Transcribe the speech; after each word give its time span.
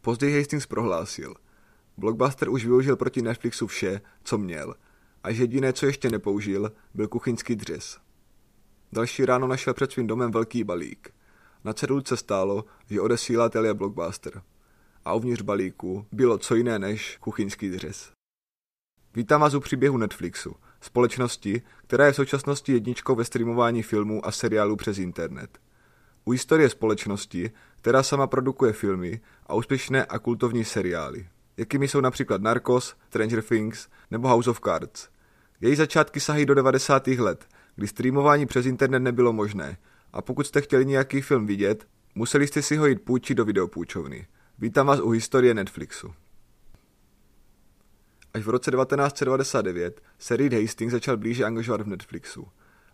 Později 0.00 0.38
Hastings 0.38 0.66
prohlásil, 0.66 1.34
Blockbuster 1.96 2.48
už 2.48 2.64
využil 2.64 2.96
proti 2.96 3.22
Netflixu 3.22 3.66
vše, 3.66 4.00
co 4.24 4.38
měl, 4.38 4.74
a 5.22 5.30
jediné, 5.30 5.72
co 5.72 5.86
ještě 5.86 6.10
nepoužil, 6.10 6.72
byl 6.94 7.08
kuchyňský 7.08 7.56
dřez. 7.56 7.98
Další 8.92 9.24
ráno 9.24 9.46
našel 9.46 9.74
před 9.74 9.92
svým 9.92 10.06
domem 10.06 10.30
velký 10.30 10.64
balík. 10.64 11.14
Na 11.64 11.72
cedulce 11.72 12.16
stálo, 12.16 12.64
že 12.90 13.00
odesílatel 13.00 13.64
je 13.64 13.74
Blockbuster. 13.74 14.42
A 15.04 15.14
uvnitř 15.14 15.42
balíku 15.42 16.06
bylo 16.12 16.38
co 16.38 16.54
jiné 16.54 16.78
než 16.78 17.16
kuchyňský 17.20 17.70
dřez. 17.70 18.12
Vítám 19.14 19.40
vás 19.40 19.54
u 19.54 19.60
příběhu 19.60 19.96
Netflixu, 19.96 20.56
společnosti, 20.80 21.62
která 21.86 22.06
je 22.06 22.12
v 22.12 22.16
současnosti 22.16 22.72
jedničkou 22.72 23.14
ve 23.14 23.24
streamování 23.24 23.82
filmů 23.82 24.26
a 24.26 24.32
seriálů 24.32 24.76
přes 24.76 24.98
internet. 24.98 25.58
U 26.24 26.30
historie 26.30 26.70
společnosti, 26.70 27.50
která 27.76 28.02
sama 28.02 28.26
produkuje 28.26 28.72
filmy 28.72 29.20
a 29.46 29.54
úspěšné 29.54 30.04
a 30.04 30.18
kultovní 30.18 30.64
seriály, 30.64 31.28
jakými 31.56 31.88
jsou 31.88 32.00
například 32.00 32.42
Narcos, 32.42 32.94
Stranger 33.06 33.42
Things 33.42 33.88
nebo 34.10 34.28
House 34.28 34.50
of 34.50 34.60
Cards. 34.60 35.08
Její 35.60 35.76
začátky 35.76 36.20
sahají 36.20 36.46
do 36.46 36.54
90. 36.54 37.06
let, 37.06 37.46
kdy 37.76 37.86
streamování 37.86 38.46
přes 38.46 38.66
internet 38.66 38.98
nebylo 38.98 39.32
možné 39.32 39.76
a 40.12 40.22
pokud 40.22 40.46
jste 40.46 40.60
chtěli 40.60 40.86
nějaký 40.86 41.20
film 41.20 41.46
vidět, 41.46 41.86
museli 42.14 42.46
jste 42.46 42.62
si 42.62 42.76
ho 42.76 42.86
jít 42.86 43.02
půjčit 43.02 43.34
do 43.34 43.44
videopůjčovny. 43.44 44.26
Vítám 44.58 44.86
vás 44.86 45.00
u 45.00 45.10
historie 45.10 45.54
Netflixu. 45.54 46.14
Až 48.34 48.44
v 48.44 48.48
roce 48.48 48.70
1999 48.70 50.00
se 50.18 50.36
Reed 50.36 50.52
Hastings 50.52 50.92
začal 50.92 51.16
blíže 51.16 51.44
angažovat 51.44 51.80
v 51.80 51.86
Netflixu. 51.86 52.48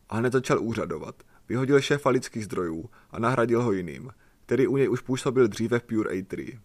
A 0.08 0.16
hned 0.16 0.32
začal 0.32 0.60
úřadovat. 0.60 1.22
Vyhodil 1.48 1.80
šéfa 1.80 2.10
lidských 2.10 2.44
zdrojů 2.44 2.90
a 3.10 3.18
nahradil 3.18 3.62
ho 3.62 3.72
jiným, 3.72 4.10
který 4.46 4.66
u 4.66 4.76
něj 4.76 4.88
už 4.88 5.00
působil 5.00 5.48
dříve 5.48 5.78
v 5.78 5.82
Pure 5.82 6.10
A3. 6.10 6.58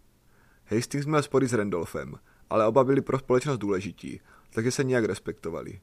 Hastings 0.64 1.06
měl 1.06 1.22
spory 1.22 1.48
s 1.48 1.52
Randolphem, 1.52 2.14
ale 2.50 2.66
oba 2.66 2.84
byli 2.84 3.00
pro 3.00 3.18
společnost 3.18 3.58
důležití, 3.58 4.20
takže 4.50 4.70
se 4.70 4.84
nějak 4.84 5.04
respektovali. 5.04 5.80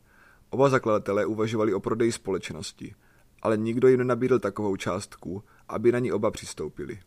Oba 0.50 0.69
zakladatelé 0.69 1.25
uvažovali 1.25 1.73
o 1.73 1.80
prodeji 1.80 2.11
společnosti, 2.11 2.95
ale 3.41 3.58
nikdo 3.58 3.88
jim 3.88 4.00
nenabídl 4.00 4.39
takovou 4.39 4.75
částku, 4.75 5.44
aby 5.67 5.91
na 5.91 6.00
ní 6.00 6.11
oba 6.11 6.31
přistoupili. 6.31 7.00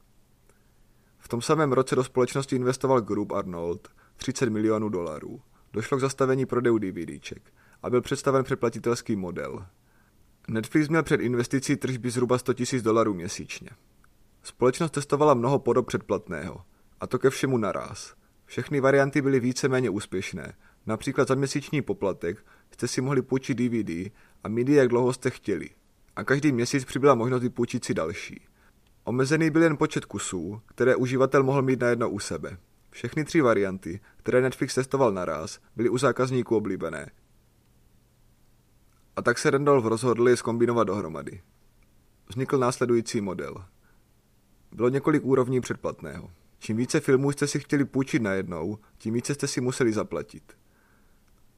V 1.18 1.28
tom 1.28 1.42
samém 1.42 1.72
roce 1.72 1.96
do 1.96 2.04
společnosti 2.04 2.56
investoval 2.56 3.00
Group 3.00 3.32
Arnold 3.32 3.88
30 4.16 4.48
milionů 4.48 4.88
dolarů. 4.88 5.40
Došlo 5.72 5.98
k 5.98 6.00
zastavení 6.00 6.46
prodejů 6.46 6.78
DVDček 6.78 7.42
a 7.82 7.90
byl 7.90 8.00
představen 8.00 8.44
předplatitelský 8.44 9.16
model. 9.16 9.66
Netflix 10.48 10.88
měl 10.88 11.02
před 11.02 11.20
investicí 11.20 11.76
tržby 11.76 12.10
zhruba 12.10 12.38
100 12.38 12.52
000 12.72 12.82
dolarů 12.82 13.14
měsíčně. 13.14 13.70
Společnost 14.42 14.90
testovala 14.90 15.34
mnoho 15.34 15.58
podob 15.58 15.86
předplatného, 15.86 16.60
a 17.00 17.06
to 17.06 17.18
ke 17.18 17.30
všemu 17.30 17.58
naraz. 17.58 18.14
Všechny 18.46 18.80
varianty 18.80 19.22
byly 19.22 19.40
víceméně 19.40 19.90
úspěšné. 19.90 20.54
Například 20.86 21.28
za 21.28 21.34
měsíční 21.34 21.82
poplatek 21.82 22.44
jste 22.70 22.88
si 22.88 23.00
mohli 23.00 23.22
půjčit 23.22 23.58
DVD 23.58 24.12
a 24.44 24.48
MIDI 24.48 24.74
jak 24.74 24.88
dlouho 24.88 25.12
jste 25.12 25.30
chtěli. 25.30 25.70
A 26.16 26.24
každý 26.24 26.52
měsíc 26.52 26.84
přibyla 26.84 27.14
možnost 27.14 27.42
vypůjčit 27.42 27.84
si 27.84 27.94
další. 27.94 28.40
Omezený 29.04 29.50
byl 29.50 29.62
jen 29.62 29.76
počet 29.76 30.04
kusů, 30.04 30.60
které 30.66 30.96
uživatel 30.96 31.42
mohl 31.42 31.62
mít 31.62 31.80
najednou 31.80 32.08
u 32.08 32.18
sebe. 32.18 32.56
Všechny 32.90 33.24
tři 33.24 33.40
varianty, 33.40 34.00
které 34.16 34.40
Netflix 34.40 34.74
testoval 34.74 35.12
naraz, 35.12 35.58
byly 35.76 35.88
u 35.88 35.98
zákazníků 35.98 36.56
oblíbené. 36.56 37.10
A 39.16 39.22
tak 39.22 39.38
se 39.38 39.50
Randolph 39.50 39.84
rozhodl 39.84 40.28
je 40.28 40.36
zkombinovat 40.36 40.86
dohromady. 40.86 41.40
Vznikl 42.28 42.58
následující 42.58 43.20
model. 43.20 43.64
Bylo 44.72 44.88
několik 44.88 45.24
úrovní 45.24 45.60
předplatného. 45.60 46.30
Čím 46.58 46.76
více 46.76 47.00
filmů 47.00 47.32
jste 47.32 47.46
si 47.46 47.60
chtěli 47.60 47.84
půjčit 47.84 48.22
najednou, 48.22 48.78
tím 48.98 49.14
více 49.14 49.34
jste 49.34 49.46
si 49.46 49.60
museli 49.60 49.92
zaplatit. 49.92 50.52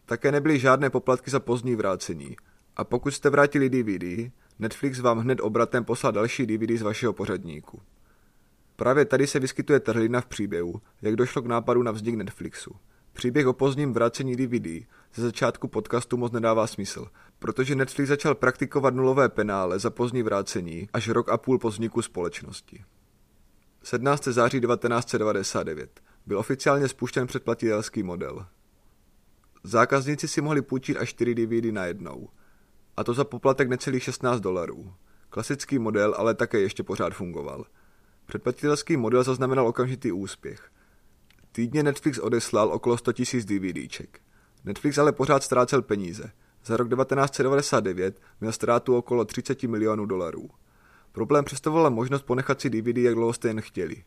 Také 0.07 0.33
nebyly 0.33 0.59
žádné 0.59 0.91
poplatky 0.91 1.31
za 1.31 1.41
pozdní 1.41 1.77
vrácení. 1.77 2.37
A 2.77 2.85
pokud 2.85 3.11
jste 3.11 3.31
vrátili 3.31 3.71
DVD, 3.71 4.33
Netflix 4.59 5.01
vám 5.01 5.19
hned 5.19 5.41
obratem 5.41 5.85
poslal 5.85 6.13
další 6.13 6.47
DVD 6.47 6.79
z 6.79 6.83
vašeho 6.83 7.13
pořadníku. 7.13 7.83
Právě 8.77 9.05
tady 9.05 9.27
se 9.27 9.39
vyskytuje 9.39 9.81
trhlina 9.81 10.21
v 10.21 10.27
příběhu, 10.27 10.81
jak 11.03 11.17
došlo 11.17 11.43
k 11.43 11.47
nápadu 11.47 11.83
na 11.83 11.91
vznik 11.91 12.15
Netflixu. 12.15 12.77
Příběh 13.13 13.47
o 13.47 13.53
pozdním 13.53 13.93
vracení 13.93 14.37
DVD 14.37 14.87
ze 15.15 15.23
začátku 15.23 15.69
podcastu 15.69 16.17
moc 16.17 16.33
nedává 16.33 16.67
smysl, 16.67 17.07
protože 17.45 17.75
Netflix 17.75 18.09
začal 18.09 18.35
praktikovat 18.35 18.95
nulové 18.95 19.29
penále 19.29 19.79
za 19.79 19.91
pozdní 19.91 20.23
vrácení 20.23 20.89
až 20.93 21.09
rok 21.09 21.29
a 21.29 21.39
půl 21.39 21.59
po 21.59 21.69
vzniku 21.69 22.03
společnosti. 22.03 22.85
17. 23.83 24.25
září 24.25 24.61
1999 24.61 26.01
byl 26.27 26.39
oficiálně 26.39 26.89
spuštěn 26.89 27.27
předplatitelský 27.27 28.03
model. 28.03 28.47
Zákazníci 29.65 30.29
si 30.29 30.41
mohli 30.41 30.63
půjčit 30.63 30.97
až 30.97 31.09
4 31.09 31.35
DVD 31.35 31.73
najednou, 31.73 32.29
a 32.97 33.05
to 33.05 33.15
za 33.15 33.25
poplatek 33.25 33.69
necelých 33.69 34.03
16 34.03 34.41
dolarů. 34.41 34.95
Klasický 35.31 35.79
model 35.79 36.15
ale 36.19 36.35
také 36.35 36.61
ještě 36.61 36.83
pořád 36.83 37.15
fungoval. 37.15 37.65
Předplatitelský 38.27 38.97
model 38.97 39.25
zaznamenal 39.25 39.69
okamžitý 39.69 40.13
úspěch. 40.13 40.71
Týdně 41.53 41.83
Netflix 41.83 42.19
odeslal 42.19 42.69
okolo 42.69 42.99
100 42.99 43.13
000 43.35 43.45
DVDček. 43.45 44.21
Netflix 44.65 44.99
ale 44.99 45.13
pořád 45.13 45.43
ztrácel 45.43 45.83
peníze. 45.83 46.33
Za 46.67 46.77
rok 46.77 46.89
1999 46.89 48.21
měl 48.41 48.53
ztrátu 48.53 48.97
okolo 48.97 49.25
30 49.25 49.63
milionů 49.63 50.07
dolarů. 50.07 50.51
Problém 51.13 51.45
představovala 51.45 51.91
možnost 51.91 52.23
ponechat 52.23 52.61
si 52.61 52.71
DVD, 52.71 52.97
jak 52.97 53.15
dlouho 53.15 53.33
jste 53.33 53.49
jen 53.49 53.61
chtěli. 53.61 54.05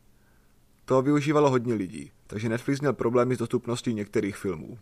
To 0.85 1.01
využívalo 1.01 1.49
hodně 1.49 1.73
lidí, 1.73 2.11
takže 2.27 2.49
Netflix 2.49 2.81
měl 2.81 2.93
problémy 2.93 3.35
s 3.35 3.37
dostupností 3.37 3.93
některých 3.93 4.37
filmů. 4.37 4.79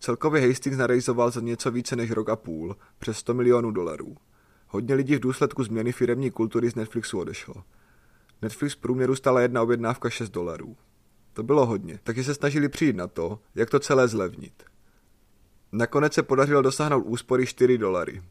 Celkově 0.00 0.48
Hastings 0.48 0.78
narealizoval 0.78 1.30
za 1.30 1.40
něco 1.40 1.70
více 1.70 1.96
než 1.96 2.10
rok 2.10 2.28
a 2.28 2.36
půl, 2.36 2.76
přes 2.98 3.18
100 3.18 3.34
milionů 3.34 3.70
dolarů. 3.70 4.16
Hodně 4.68 4.94
lidí 4.94 5.16
v 5.16 5.20
důsledku 5.20 5.64
změny 5.64 5.92
firemní 5.92 6.30
kultury 6.30 6.70
z 6.70 6.74
Netflixu 6.74 7.18
odešlo. 7.18 7.54
Netflix 8.42 8.74
v 8.74 8.78
průměru 8.78 9.14
stala 9.16 9.40
jedna 9.40 9.62
objednávka 9.62 10.10
6 10.10 10.30
dolarů. 10.30 10.76
To 11.32 11.42
bylo 11.42 11.66
hodně, 11.66 12.00
takže 12.02 12.24
se 12.24 12.34
snažili 12.34 12.68
přijít 12.68 12.96
na 12.96 13.06
to, 13.06 13.38
jak 13.54 13.70
to 13.70 13.80
celé 13.80 14.08
zlevnit. 14.08 14.73
Nakonec 15.76 16.14
se 16.14 16.22
podařilo 16.22 16.62
dosáhnout 16.62 17.02
úspory 17.02 17.46
4 17.46 17.78
dolary. 17.78 18.22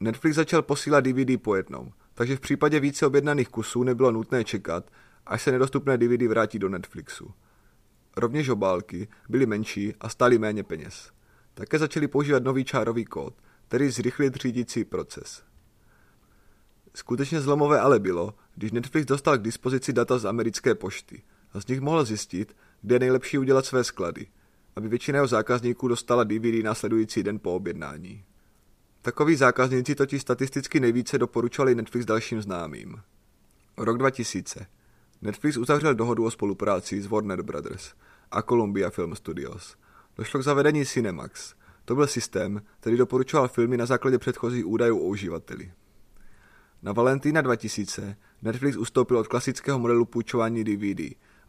Netflix 0.00 0.36
začal 0.36 0.62
posílat 0.62 1.04
DVD 1.04 1.42
po 1.42 1.54
jednom, 1.54 1.92
takže 2.14 2.36
v 2.36 2.40
případě 2.40 2.80
více 2.80 3.06
objednaných 3.06 3.48
kusů 3.48 3.82
nebylo 3.82 4.12
nutné 4.12 4.44
čekat, 4.44 4.90
až 5.26 5.42
se 5.42 5.52
nedostupné 5.52 5.98
DVD 5.98 6.22
vrátí 6.22 6.58
do 6.58 6.68
Netflixu. 6.68 7.34
Rovněž 8.16 8.48
obálky 8.48 9.08
byly 9.28 9.46
menší 9.46 9.94
a 10.00 10.08
stály 10.08 10.38
méně 10.38 10.62
peněz. 10.62 11.10
Také 11.54 11.78
začali 11.78 12.08
používat 12.08 12.42
nový 12.42 12.64
čárový 12.64 13.04
kód, 13.04 13.34
který 13.68 13.90
zrychlil 13.90 14.30
třídící 14.30 14.84
proces. 14.84 15.42
Skutečně 16.94 17.40
zlomové 17.40 17.80
ale 17.80 17.98
bylo, 17.98 18.34
když 18.54 18.72
Netflix 18.72 19.06
dostal 19.06 19.38
k 19.38 19.42
dispozici 19.42 19.92
data 19.92 20.18
z 20.18 20.26
americké 20.26 20.74
pošty 20.74 21.22
a 21.52 21.60
z 21.60 21.66
nich 21.66 21.80
mohl 21.80 22.04
zjistit, 22.04 22.56
kde 22.82 22.94
je 22.94 23.00
nejlepší 23.00 23.38
udělat 23.38 23.66
své 23.66 23.84
sklady, 23.84 24.26
aby 24.76 24.88
většina 24.88 25.16
jeho 25.16 25.26
zákazníků 25.26 25.88
dostala 25.88 26.24
DVD 26.24 26.64
následující 26.64 27.22
den 27.22 27.38
po 27.38 27.54
objednání. 27.54 28.24
Takoví 29.02 29.36
zákazníci 29.36 29.94
totiž 29.94 30.22
statisticky 30.22 30.80
nejvíce 30.80 31.18
doporučovali 31.18 31.74
Netflix 31.74 32.06
dalším 32.06 32.42
známým. 32.42 32.96
Rok 33.76 33.98
2000. 33.98 34.66
Netflix 35.22 35.56
uzavřel 35.56 35.94
dohodu 35.94 36.24
o 36.24 36.30
spolupráci 36.30 37.02
s 37.02 37.06
Warner 37.06 37.42
Brothers 37.42 37.94
a 38.30 38.42
Columbia 38.42 38.90
Film 38.90 39.16
Studios. 39.16 39.76
Došlo 40.16 40.40
k 40.40 40.42
zavedení 40.42 40.86
Cinemax. 40.86 41.54
To 41.84 41.94
byl 41.94 42.06
systém, 42.06 42.62
který 42.80 42.96
doporučoval 42.96 43.48
filmy 43.48 43.76
na 43.76 43.86
základě 43.86 44.18
předchozích 44.18 44.66
údajů 44.66 44.98
o 44.98 45.04
uživateli. 45.04 45.72
Na 46.82 46.92
Valentína 46.92 47.40
2000 47.40 48.16
Netflix 48.42 48.76
ustoupil 48.76 49.18
od 49.18 49.28
klasického 49.28 49.78
modelu 49.78 50.04
půjčování 50.04 50.64
DVD 50.64 51.00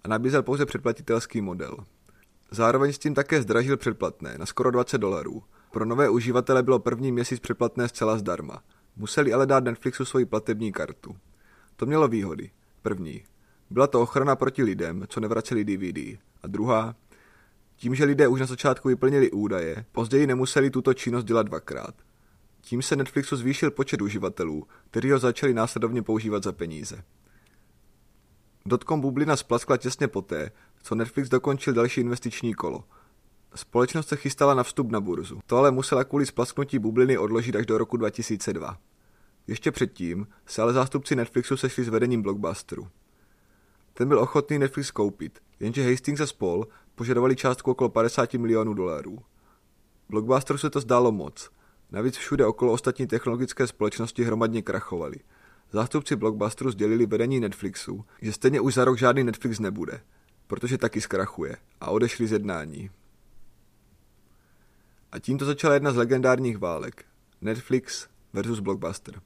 a 0.03 0.07
nabízel 0.07 0.43
pouze 0.43 0.65
předplatitelský 0.65 1.41
model. 1.41 1.77
Zároveň 2.51 2.93
s 2.93 2.99
tím 2.99 3.13
také 3.13 3.41
zdražil 3.41 3.77
předplatné 3.77 4.37
na 4.37 4.45
skoro 4.45 4.71
20 4.71 4.97
dolarů. 4.97 5.43
Pro 5.71 5.85
nové 5.85 6.09
uživatele 6.09 6.63
bylo 6.63 6.79
první 6.79 7.11
měsíc 7.11 7.39
předplatné 7.39 7.87
zcela 7.87 8.17
zdarma. 8.17 8.63
Museli 8.95 9.33
ale 9.33 9.45
dát 9.45 9.63
Netflixu 9.63 10.05
svoji 10.05 10.25
platební 10.25 10.71
kartu. 10.71 11.17
To 11.75 11.85
mělo 11.85 12.07
výhody. 12.07 12.51
První. 12.81 13.23
Byla 13.69 13.87
to 13.87 14.01
ochrana 14.01 14.35
proti 14.35 14.63
lidem, 14.63 15.05
co 15.09 15.19
nevraceli 15.19 15.65
DVD. 15.65 15.97
A 16.43 16.47
druhá. 16.47 16.95
Tím, 17.75 17.95
že 17.95 18.05
lidé 18.05 18.27
už 18.27 18.39
na 18.39 18.45
začátku 18.45 18.87
vyplnili 18.87 19.31
údaje, 19.31 19.85
později 19.91 20.27
nemuseli 20.27 20.69
tuto 20.69 20.93
činnost 20.93 21.23
dělat 21.23 21.45
dvakrát. 21.45 21.95
Tím 22.61 22.81
se 22.81 22.95
Netflixu 22.95 23.35
zvýšil 23.35 23.71
počet 23.71 24.01
uživatelů, 24.01 24.67
kteří 24.91 25.11
ho 25.11 25.19
začali 25.19 25.53
následovně 25.53 26.01
používat 26.01 26.43
za 26.43 26.51
peníze. 26.51 27.03
Dotcom 28.65 29.01
bublina 29.01 29.35
splaskla 29.35 29.77
těsně 29.77 30.07
poté, 30.07 30.51
co 30.85 30.95
Netflix 30.95 31.29
dokončil 31.29 31.73
další 31.73 32.01
investiční 32.01 32.53
kolo. 32.53 32.83
Společnost 33.55 34.07
se 34.07 34.15
chystala 34.15 34.53
na 34.53 34.63
vstup 34.63 34.91
na 34.91 35.01
burzu. 35.01 35.39
To 35.45 35.57
ale 35.57 35.71
musela 35.71 36.03
kvůli 36.03 36.25
splasknutí 36.25 36.79
bubliny 36.79 37.17
odložit 37.17 37.55
až 37.55 37.65
do 37.65 37.77
roku 37.77 37.97
2002. 37.97 38.77
Ještě 39.47 39.71
předtím 39.71 40.27
se 40.45 40.61
ale 40.61 40.73
zástupci 40.73 41.15
Netflixu 41.15 41.57
sešli 41.57 41.83
s 41.83 41.89
vedením 41.89 42.21
Blockbusteru. 42.21 42.87
Ten 43.93 44.07
byl 44.07 44.19
ochotný 44.19 44.59
Netflix 44.59 44.91
koupit, 44.91 45.39
jenže 45.59 45.89
Hastings 45.89 46.21
a 46.21 46.27
spol 46.27 46.67
požadovali 46.95 47.35
částku 47.35 47.71
okolo 47.71 47.89
50 47.89 48.33
milionů 48.33 48.73
dolarů. 48.73 49.17
Blockbusteru 50.09 50.59
se 50.59 50.69
to 50.69 50.79
zdálo 50.79 51.11
moc. 51.11 51.49
Navíc 51.91 52.17
všude 52.17 52.45
okolo 52.45 52.73
ostatní 52.73 53.07
technologické 53.07 53.67
společnosti 53.67 54.23
hromadně 54.23 54.61
krachovali. 54.61 55.17
Zástupci 55.71 56.15
Blockbusteru 56.15 56.71
sdělili 56.71 57.05
vedení 57.05 57.39
Netflixu, 57.39 58.05
že 58.21 58.33
stejně 58.33 58.61
už 58.61 58.73
za 58.73 58.85
rok 58.85 58.97
žádný 58.97 59.23
Netflix 59.23 59.59
nebude, 59.59 60.01
protože 60.47 60.77
taky 60.77 61.01
zkrachuje 61.01 61.57
a 61.81 61.89
odešli 61.89 62.27
z 62.27 62.31
jednání. 62.31 62.89
A 65.11 65.19
tímto 65.19 65.45
začala 65.45 65.73
jedna 65.73 65.91
z 65.91 65.95
legendárních 65.95 66.57
válek. 66.57 67.05
Netflix 67.41 68.07
versus 68.33 68.59
Blockbuster. 68.59 69.21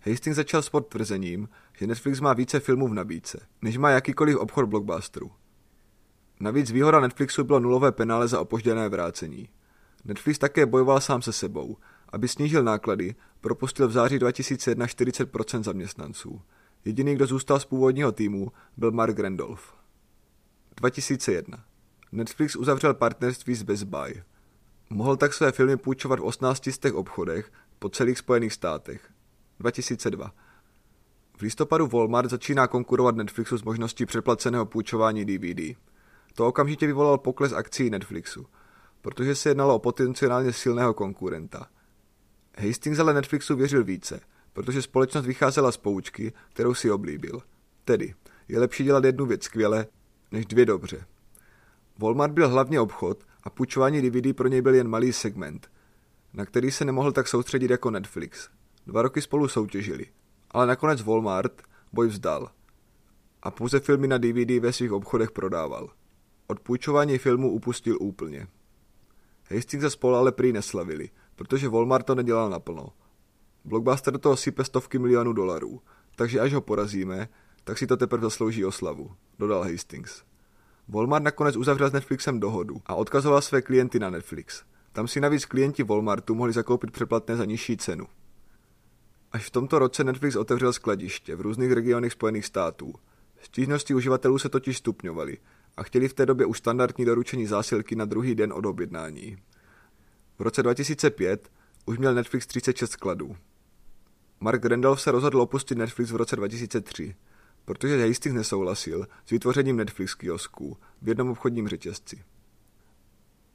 Hastings 0.00 0.36
začal 0.36 0.62
s 0.62 0.68
potvrzením, 0.68 1.48
že 1.78 1.86
Netflix 1.86 2.20
má 2.20 2.32
více 2.32 2.60
filmů 2.60 2.88
v 2.88 2.94
nabídce, 2.94 3.46
než 3.62 3.76
má 3.76 3.90
jakýkoliv 3.90 4.36
obchod 4.36 4.68
Blockbusteru. 4.68 5.30
Navíc 6.40 6.70
výhoda 6.70 7.00
Netflixu 7.00 7.44
bylo 7.44 7.60
nulové 7.60 7.92
penále 7.92 8.28
za 8.28 8.40
opožděné 8.40 8.88
vrácení. 8.88 9.48
Netflix 10.04 10.38
také 10.38 10.66
bojoval 10.66 11.00
sám 11.00 11.22
se 11.22 11.32
sebou. 11.32 11.76
Aby 12.12 12.28
snížil 12.28 12.62
náklady, 12.62 13.14
propustil 13.40 13.88
v 13.88 13.92
září 13.92 14.18
2001 14.18 14.86
40% 14.86 15.62
zaměstnanců. 15.62 16.42
Jediný, 16.84 17.14
kdo 17.14 17.26
zůstal 17.26 17.60
z 17.60 17.64
původního 17.64 18.12
týmu, 18.12 18.52
byl 18.76 18.90
Mark 18.90 19.18
Randolph. 19.18 19.79
2001. 20.80 21.64
Netflix 22.12 22.56
uzavřel 22.56 22.94
partnerství 22.94 23.54
s 23.54 23.62
Best 23.62 23.82
Buy. 23.82 24.22
Mohl 24.90 25.16
tak 25.16 25.34
své 25.34 25.52
filmy 25.52 25.76
půjčovat 25.76 26.18
v 26.18 26.24
18 26.24 26.68
obchodech 26.94 27.52
po 27.78 27.88
celých 27.88 28.18
Spojených 28.18 28.52
státech. 28.52 29.10
2002. 29.58 30.32
V 31.36 31.42
listopadu 31.42 31.86
Walmart 31.86 32.30
začíná 32.30 32.66
konkurovat 32.66 33.16
Netflixu 33.16 33.58
s 33.58 33.62
možností 33.62 34.06
předplaceného 34.06 34.66
půjčování 34.66 35.24
DVD. 35.24 35.76
To 36.34 36.46
okamžitě 36.46 36.86
vyvolal 36.86 37.18
pokles 37.18 37.52
akcí 37.52 37.90
Netflixu, 37.90 38.46
protože 39.00 39.34
se 39.34 39.50
jednalo 39.50 39.74
o 39.74 39.78
potenciálně 39.78 40.52
silného 40.52 40.94
konkurenta. 40.94 41.66
Hastings 42.58 42.98
ale 42.98 43.14
Netflixu 43.14 43.56
věřil 43.56 43.84
více, 43.84 44.20
protože 44.52 44.82
společnost 44.82 45.26
vycházela 45.26 45.72
z 45.72 45.76
poučky, 45.76 46.32
kterou 46.52 46.74
si 46.74 46.90
oblíbil. 46.90 47.42
Tedy, 47.84 48.14
je 48.48 48.60
lepší 48.60 48.84
dělat 48.84 49.04
jednu 49.04 49.26
věc 49.26 49.44
skvěle, 49.44 49.86
než 50.32 50.46
dvě 50.46 50.66
dobře. 50.66 51.06
Walmart 51.98 52.32
byl 52.32 52.48
hlavně 52.48 52.80
obchod 52.80 53.24
a 53.42 53.50
půjčování 53.50 54.02
DVD 54.02 54.36
pro 54.36 54.48
něj 54.48 54.62
byl 54.62 54.74
jen 54.74 54.88
malý 54.88 55.12
segment, 55.12 55.70
na 56.34 56.44
který 56.44 56.70
se 56.70 56.84
nemohl 56.84 57.12
tak 57.12 57.28
soustředit 57.28 57.70
jako 57.70 57.90
Netflix. 57.90 58.48
Dva 58.86 59.02
roky 59.02 59.22
spolu 59.22 59.48
soutěžili, 59.48 60.06
ale 60.50 60.66
nakonec 60.66 61.02
Walmart 61.02 61.62
boj 61.92 62.08
vzdal 62.08 62.50
a 63.42 63.50
pouze 63.50 63.80
filmy 63.80 64.08
na 64.08 64.18
DVD 64.18 64.50
ve 64.60 64.72
svých 64.72 64.92
obchodech 64.92 65.30
prodával. 65.30 65.90
Od 66.46 66.60
půjčování 66.60 67.18
filmu 67.18 67.52
upustil 67.52 67.96
úplně. 68.00 68.46
Hastings 69.54 69.84
a 69.84 69.90
spol 69.90 70.16
ale 70.16 70.32
prý 70.32 70.52
neslavili, 70.52 71.10
protože 71.36 71.68
Walmart 71.68 72.06
to 72.06 72.14
nedělal 72.14 72.50
naplno. 72.50 72.88
Blockbuster 73.64 74.18
toho 74.18 74.36
sype 74.36 74.64
stovky 74.64 74.98
milionů 74.98 75.32
dolarů, 75.32 75.82
takže 76.16 76.40
až 76.40 76.52
ho 76.52 76.60
porazíme, 76.60 77.28
tak 77.70 77.78
si 77.78 77.86
to 77.86 77.96
teprve 77.96 78.22
zaslouží 78.22 78.64
oslavu, 78.64 79.10
dodal 79.38 79.62
Hastings. 79.62 80.22
Walmart 80.88 81.24
nakonec 81.24 81.56
uzavřel 81.56 81.90
s 81.90 81.92
Netflixem 81.92 82.40
dohodu 82.40 82.82
a 82.86 82.94
odkazoval 82.94 83.42
své 83.42 83.62
klienty 83.62 83.98
na 83.98 84.10
Netflix. 84.10 84.62
Tam 84.92 85.08
si 85.08 85.20
navíc 85.20 85.44
klienti 85.44 85.82
Walmartu 85.82 86.34
mohli 86.34 86.52
zakoupit 86.52 86.90
přeplatné 86.90 87.36
za 87.36 87.44
nižší 87.44 87.76
cenu. 87.76 88.06
Až 89.32 89.46
v 89.46 89.50
tomto 89.50 89.78
roce 89.78 90.04
Netflix 90.04 90.36
otevřel 90.36 90.72
skladiště 90.72 91.36
v 91.36 91.40
různých 91.40 91.72
regionech 91.72 92.12
Spojených 92.12 92.46
států. 92.46 92.94
Stížnosti 93.40 93.94
uživatelů 93.94 94.38
se 94.38 94.48
totiž 94.48 94.78
stupňovaly 94.78 95.38
a 95.76 95.82
chtěli 95.82 96.08
v 96.08 96.14
té 96.14 96.26
době 96.26 96.46
už 96.46 96.58
standardní 96.58 97.04
doručení 97.04 97.46
zásilky 97.46 97.96
na 97.96 98.04
druhý 98.04 98.34
den 98.34 98.52
od 98.52 98.66
objednání. 98.66 99.36
V 100.38 100.42
roce 100.42 100.62
2005 100.62 101.50
už 101.86 101.98
měl 101.98 102.14
Netflix 102.14 102.46
36 102.46 102.90
skladů. 102.90 103.36
Mark 104.40 104.64
Randolph 104.64 105.00
se 105.00 105.10
rozhodl 105.10 105.40
opustit 105.40 105.78
Netflix 105.78 106.10
v 106.10 106.16
roce 106.16 106.36
2003, 106.36 107.14
protože 107.64 108.06
Hastings 108.06 108.36
nesouhlasil 108.36 109.06
s 109.26 109.30
vytvořením 109.30 109.76
Netflix 109.76 110.14
kiosků 110.14 110.76
v 111.02 111.08
jednom 111.08 111.30
obchodním 111.30 111.68
řetězci. 111.68 112.24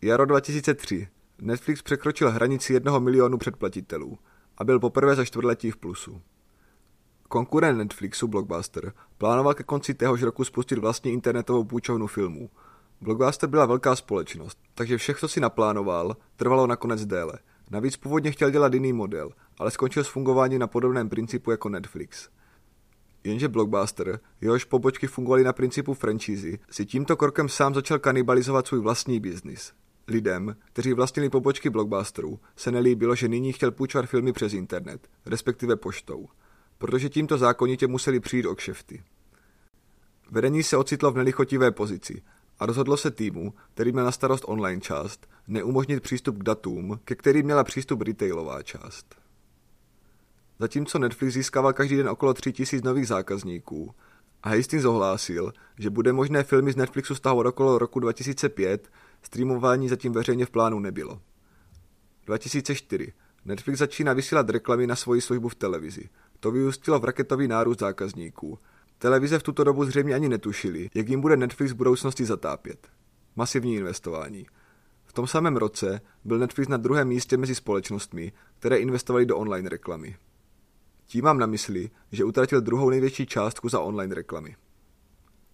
Jaro 0.02 0.25
2003. 0.25 1.07
Netflix 1.42 1.81
překročil 1.81 2.31
hranici 2.31 2.74
jednoho 2.74 3.00
milionu 3.00 3.38
předplatitelů 3.38 4.18
a 4.57 4.63
byl 4.63 4.80
poprvé 4.80 5.16
za 5.16 5.25
čtvrtletí 5.25 5.72
v 5.72 5.78
plusu. 5.78 6.22
Konkurent 7.28 7.78
Netflixu 7.78 8.28
Blockbuster 8.28 8.94
plánoval 9.18 9.54
ke 9.54 9.63
konci 9.63 9.94
téhož 9.94 10.22
roku 10.22 10.44
spustit 10.44 10.78
vlastní 10.80 11.12
internetovou 11.12 11.63
půjčovnu 11.63 12.07
filmů. 12.07 12.50
Blockbuster 13.02 13.50
byla 13.50 13.66
velká 13.66 13.96
společnost, 13.96 14.60
takže 14.74 14.98
vše, 14.98 15.13
co 15.13 15.28
si 15.28 15.40
naplánoval, 15.40 16.16
trvalo 16.36 16.68
nakonec 16.68 17.06
déle. 17.06 17.34
Navíc 17.72 17.98
původně 17.98 18.31
chtěl 18.31 18.50
dělat 18.50 18.74
jiný 18.74 18.94
model, 18.94 19.31
ale 19.60 19.72
skončil 19.72 20.04
s 20.04 20.07
fungováním 20.07 20.60
na 20.60 20.68
podobném 20.68 21.10
principu 21.10 21.52
jako 21.52 21.69
Netflix. 21.69 22.30
Jenže 23.25 23.48
Blockbuster, 23.48 24.19
jehož 24.42 24.63
pobočky 24.63 25.07
fungovaly 25.07 25.44
na 25.44 25.54
principu 25.54 25.94
franchise, 25.94 26.57
si 26.69 26.86
tímto 26.86 27.18
krokem 27.18 27.50
sám 27.50 27.74
začal 27.74 28.00
kanibalizovat 28.00 28.68
svůj 28.68 28.80
vlastní 28.80 29.19
biznis. 29.19 29.74
Lidem, 30.07 30.56
kteří 30.74 30.94
vlastnili 30.94 31.30
pobočky 31.30 31.69
Blockbusteru, 31.69 32.39
se 32.56 32.72
nelíbilo, 32.72 33.16
že 33.16 33.27
nyní 33.27 33.54
chtěl 33.54 33.72
půjčovat 33.72 34.06
filmy 34.06 34.33
přes 34.33 34.54
internet, 34.54 35.07
respektive 35.25 35.75
poštou 35.75 36.27
protože 36.77 37.10
tímto 37.10 37.38
zákonitě 37.38 37.88
museli 37.88 38.19
přijít 38.19 38.45
o 38.45 38.56
kšefty. 38.56 39.04
Vedení 40.31 40.63
se 40.63 40.78
ocitlo 40.78 41.12
v 41.12 41.18
nelichotivé 41.18 41.71
pozici 41.71 42.21
a 42.60 42.66
rozhodlo 42.66 42.98
se 42.98 43.12
týmu, 43.12 43.54
který 43.74 43.92
měl 43.92 44.06
na 44.06 44.12
starost 44.12 44.44
online 44.48 44.81
část, 44.81 45.28
neumožnit 45.48 46.04
přístup 46.04 46.38
k 46.38 46.44
datům, 46.44 47.00
ke 47.06 47.16
kterým 47.16 47.45
měla 47.45 47.63
přístup 47.63 48.01
retailová 48.01 48.63
část. 48.63 49.16
Zatímco 50.60 51.00
Netflix 51.00 51.34
získával 51.34 51.74
každý 51.74 51.96
den 51.98 52.10
okolo 52.10 52.34
3000 52.34 52.86
nových 52.86 53.07
zákazníků 53.07 53.96
a 54.44 54.50
Hastings 54.50 54.86
ohlásil, 54.86 55.54
že 55.80 55.90
bude 55.90 56.13
možné 56.13 56.44
filmy 56.44 56.72
z 56.72 56.75
Netflixu 56.75 57.16
stahovat 57.16 57.48
okolo 57.48 57.78
roku 57.78 58.00
2005, 58.00 58.92
streamování 59.22 59.90
zatím 59.90 60.13
veřejně 60.13 60.46
v 60.46 60.50
plánu 60.50 60.80
nebylo. 60.80 61.22
2004. 62.25 63.13
Netflix 63.46 63.80
začíná 63.80 64.13
vysílat 64.13 64.50
reklamy 64.50 64.88
na 64.88 64.96
svoji 64.96 65.22
službu 65.22 65.50
v 65.50 65.56
televizi– 65.56 66.10
to 66.46 66.52
vyústilo 66.52 67.00
v 67.00 67.06
raketový 67.06 67.48
nárůst 67.48 67.80
zákazníků. 67.80 68.60
Televize 68.98 69.40
v 69.40 69.44
tuto 69.44 69.63
dobu 69.63 69.86
zřejmě 69.86 70.13
ani 70.13 70.30
netušili, 70.30 70.90
jak 70.94 71.10
jim 71.10 71.22
bude 71.22 71.38
Netflix 71.38 71.72
v 71.72 71.75
budoucnosti 71.75 72.25
zatápět. 72.25 72.88
Masivní 73.36 73.76
investování. 73.76 74.45
V 75.06 75.14
tom 75.14 75.28
samém 75.28 75.57
roce 75.57 76.02
byl 76.24 76.40
Netflix 76.40 76.68
na 76.68 76.78
druhém 76.78 77.07
místě 77.07 77.38
mezi 77.38 77.56
společnostmi, 77.56 78.31
které 78.59 78.78
investovaly 78.78 79.26
do 79.26 79.38
online 79.38 79.69
reklamy. 79.69 80.16
Tím 81.07 81.26
mám 81.26 81.38
na 81.38 81.45
mysli, 81.45 81.90
že 82.12 82.24
utratil 82.24 82.62
druhou 82.62 82.90
největší 82.90 83.26
částku 83.26 83.69
za 83.69 83.80
online 83.80 84.16
reklamy. 84.16 84.56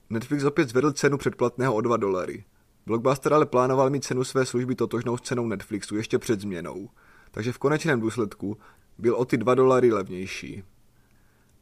Netflix 0.10 0.43
opět 0.43 0.70
zvedl 0.70 0.91
cenu 0.91 1.17
předplatného 1.17 1.75
o 1.75 1.81
2 1.81 1.98
dolary. 1.98 2.43
Blockbuster 2.86 3.34
ale 3.34 3.46
plánoval 3.46 3.89
mít 3.89 4.03
cenu 4.03 4.24
své 4.24 4.46
služby 4.46 4.75
totožnou 4.75 5.17
s 5.17 5.22
cenou 5.22 5.48
Netflixu 5.48 5.96
ještě 5.96 6.20
před 6.20 6.41
změnou, 6.41 6.89
takže 7.31 7.51
v 7.51 7.58
konečném 7.58 8.00
důsledku 8.00 8.58
byl 8.98 9.15
o 9.15 9.25
ty 9.25 9.38
2 9.38 9.55
dolary 9.55 9.91
levnější. 9.91 10.63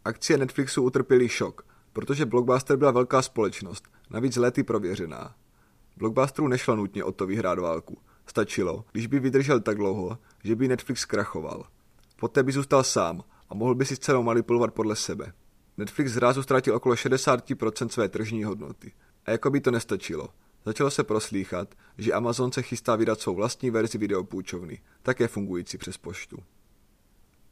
Akcie 0.05 0.37
Netflixu 0.37 0.83
utrpěly 0.83 1.29
šok, 1.29 1.65
protože 1.93 2.25
Blockbuster 2.25 2.77
byla 2.77 2.91
velká 2.91 3.21
společnost, 3.21 3.87
navíc 4.09 4.35
lety 4.35 4.63
prověřená. 4.63 5.35
Blockbusteru 5.97 6.47
nešlo 6.47 6.75
nutně 6.75 7.03
o 7.03 7.11
to 7.11 7.27
vyhrát 7.27 7.59
válku. 7.59 7.97
Stačilo, 8.25 8.85
když 8.91 9.07
by 9.07 9.19
vydržel 9.19 9.59
tak 9.59 9.77
dlouho, 9.77 10.17
že 10.43 10.55
by 10.55 10.67
Netflix 10.67 11.05
krachoval. 11.05 11.65
Poté 12.15 12.43
by 12.43 12.51
zůstal 12.51 12.83
sám 12.83 13.23
a 13.49 13.55
mohl 13.55 13.75
by 13.75 13.85
si 13.85 13.95
s 13.95 13.99
cenou 13.99 14.23
manipulovat 14.23 14.73
podle 14.73 14.95
sebe. 14.95 15.33
Netflix 15.77 16.11
zrázu 16.11 16.43
ztratil 16.43 16.75
okolo 16.75 16.95
60% 16.95 17.87
své 17.87 18.09
tržní 18.09 18.43
hodnoty. 18.43 18.91
A 19.25 19.31
jako 19.31 19.49
by 19.49 19.61
to 19.61 19.71
nestačilo. 19.71 20.29
Začalo 20.65 20.91
se 20.91 21.03
proslýchat, 21.03 21.75
že 21.97 22.13
Amazon 22.13 22.51
se 22.51 22.61
chystá 22.61 22.95
vydat 22.95 23.19
svou 23.19 23.35
vlastní 23.35 23.69
verzi 23.69 23.97
videopůjčovny, 23.97 24.81
také 25.01 25.27
fungující 25.27 25.77
přes 25.77 25.97
poštu. 25.97 26.37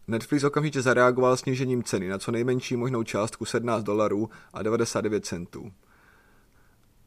Netflix 0.08 0.44
okamžitě 0.44 0.82
zareagoval 0.82 1.38
snížením 1.38 1.84
ceny 1.84 2.10
na 2.10 2.18
co 2.18 2.32
nejmenší 2.32 2.76
možnou 2.76 3.04
částku 3.04 3.46
17 3.46 3.84
dolarů 3.84 4.30
a 4.54 4.64
99 4.64 5.26
centů. 5.26 5.72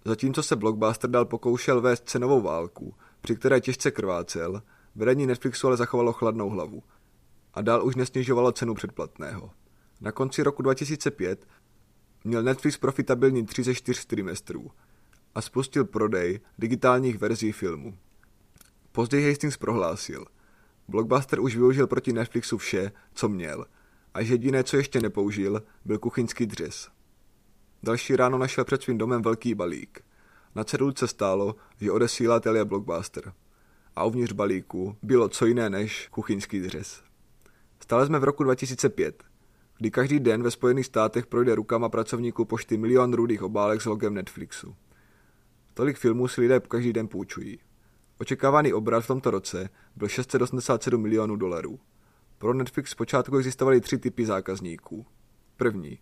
Zatímco 0.05 0.43
se 0.43 0.57
Blockbuster 0.57 1.11
dal 1.11 1.25
pokoušel 1.25 1.81
vést 1.81 2.09
cenovou 2.09 2.41
válku, 2.41 2.95
při 3.21 3.37
které 3.37 3.61
těžce 3.61 3.91
krvácel, 3.91 4.63
vedení 4.95 5.27
Netflixu 5.27 5.67
ale 5.67 5.77
zachovalo 5.77 6.13
chladnou 6.13 6.49
hlavu 6.49 6.83
a 7.55 7.63
dál 7.63 7.87
už 7.87 7.95
nesnižovalo 7.95 8.53
cenu 8.53 8.75
předplatného. 8.75 9.51
Na 10.01 10.13
konci 10.13 10.43
roku 10.43 10.63
2005 10.63 11.47
měl 12.25 12.43
Netflix 12.43 12.79
profitabilní 12.79 13.47
3 13.47 13.63
ze 13.63 13.75
4 13.75 14.07
trimestrů 14.07 14.71
a 15.35 15.41
spustil 15.41 15.85
prodej 15.85 16.41
digitálních 16.59 17.19
verzí 17.19 17.53
filmu. 17.53 17.99
Později 18.93 19.29
Hastings 19.29 19.57
prohlásil– 19.57 20.25
Blockbuster 20.91 21.41
už 21.41 21.57
využil 21.57 21.87
proti 21.87 22.13
Netflixu 22.13 22.59
vše, 22.59 22.93
co 23.15 23.29
měl, 23.29 23.67
a 24.15 24.21
jediné, 24.21 24.65
co 24.65 24.77
ještě 24.77 25.01
nepoužil, 25.01 25.63
byl 25.85 25.99
kuchyňský 25.99 26.47
dřez. 26.47 26.89
Další 27.83 28.17
ráno 28.17 28.39
našel 28.39 28.65
před 28.65 28.83
svým 28.83 28.99
domem 28.99 29.23
velký 29.23 29.55
balík. 29.55 30.05
Na 30.55 30.65
cedulce 30.65 31.09
stálo, 31.09 31.57
že 31.81 31.93
odesílá 31.93 32.41
Telia 32.41 32.65
Blockbuster. 32.65 33.33
A 33.97 34.05
uvnitř 34.05 34.33
balíku 34.33 34.97
bylo 35.03 35.29
co 35.29 35.47
jiné 35.47 35.71
než 35.71 36.09
kuchyňský 36.11 36.61
dřez. 36.61 37.03
Stále 37.83 38.07
jsme 38.07 38.19
v 38.19 38.25
roku 38.25 38.45
2005, 38.45 39.25
kdy 39.79 39.91
každý 39.91 40.21
den 40.21 40.43
ve 40.43 40.51
Spojených 40.51 40.87
státech 40.87 41.27
projde 41.27 41.55
rukama 41.55 41.89
pracovníků 41.89 42.45
pošty 42.45 42.77
milion 42.77 43.13
rudých 43.13 43.43
obálek 43.43 43.83
s 43.83 43.87
logem 43.87 44.15
Netflixu. 44.15 44.77
Tolik 45.75 45.97
filmů 45.97 46.29
si 46.29 46.41
lidé 46.41 46.61
každý 46.61 46.93
den 46.93 47.09
půjčují. 47.09 47.59
Očekávaný 48.21 48.73
obrat 48.73 49.05
v 49.05 49.07
tomto 49.07 49.31
roce 49.31 49.69
byl 49.97 50.09
687 50.09 51.03
milionů 51.03 51.37
dolarů. 51.37 51.81
Pro 52.39 52.55
Netflix 52.55 52.91
zpočátku 52.91 53.37
existovaly 53.37 53.81
tři 53.81 53.99
typy 53.99 54.27
zákazníků. 54.27 55.07
První. 55.57 55.99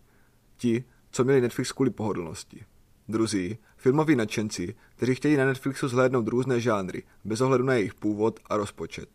Ti, 0.57 0.83
co 1.11 1.23
měli 1.23 1.41
Netflix 1.41 1.71
kvůli 1.71 1.89
pohodlnosti. 1.89 2.65
Druzí, 3.07 3.57
filmoví 3.77 4.15
nadšenci, 4.15 4.75
kteří 4.95 5.15
chtějí 5.15 5.37
na 5.37 5.45
Netflixu 5.45 5.87
zhlédnout 5.87 6.27
různé 6.27 6.59
žánry, 6.59 7.03
bez 7.25 7.41
ohledu 7.41 7.63
na 7.63 7.73
jejich 7.73 7.93
původ 7.93 8.39
a 8.45 8.57
rozpočet. 8.57 9.09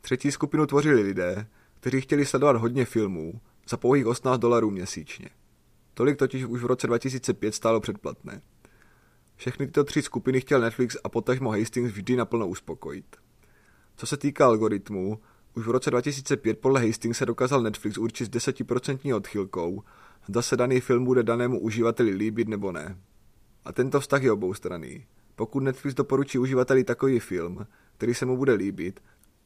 Třetí 0.00 0.32
skupinu 0.32 0.66
tvořili 0.66 1.02
lidé, 1.02 1.46
kteří 1.82 2.00
chtěli 2.00 2.26
sledovat 2.26 2.56
hodně 2.56 2.84
filmů 2.84 3.40
za 3.68 3.76
pouhých 3.76 4.06
18 4.06 4.38
dolarů 4.40 4.70
měsíčně. 4.70 5.28
Tolik 5.94 6.18
totiž 6.18 6.44
už 6.44 6.62
v 6.62 6.66
roce 6.66 6.86
2005 6.86 7.54
stálo 7.54 7.80
předplatné. 7.80 8.42
Všechny 9.36 9.66
tyto 9.66 9.84
tři 9.84 10.02
skupiny 10.02 10.40
chtěl 10.40 10.60
Netflix 10.60 10.96
a 11.04 11.08
potažmo 11.08 11.50
Hastings 11.50 11.92
vždy 11.92 12.16
naplno 12.16 12.48
uspokojit. 12.48 13.16
Co 13.96 14.06
se 14.06 14.16
týká 14.16 14.46
algoritmů, 14.46 15.20
už 15.54 15.66
v 15.66 15.70
roce 15.70 15.90
2005 15.90 16.58
podle 16.58 16.86
Hastings 16.86 17.18
se 17.18 17.26
dokázal 17.26 17.62
Netflix 17.62 17.98
určit 17.98 18.24
s 18.24 18.30
10% 18.48 19.16
odchylkou, 19.16 19.82
zda 20.28 20.42
se 20.42 20.56
daný 20.56 20.80
film 20.80 21.04
bude 21.04 21.22
danému 21.22 21.60
uživateli 21.60 22.10
líbit 22.10 22.48
nebo 22.48 22.72
ne. 22.72 22.98
A 23.64 23.72
tento 23.72 24.00
vztah 24.00 24.22
je 24.22 24.32
oboustranný. 24.32 25.06
Pokud 25.34 25.60
Netflix 25.60 25.94
doporučí 25.94 26.38
uživateli 26.38 26.84
takový 26.84 27.18
film, 27.18 27.66
který 27.96 28.14
se 28.14 28.26
mu 28.26 28.36
bude 28.36 28.52
líbit, 28.52 29.00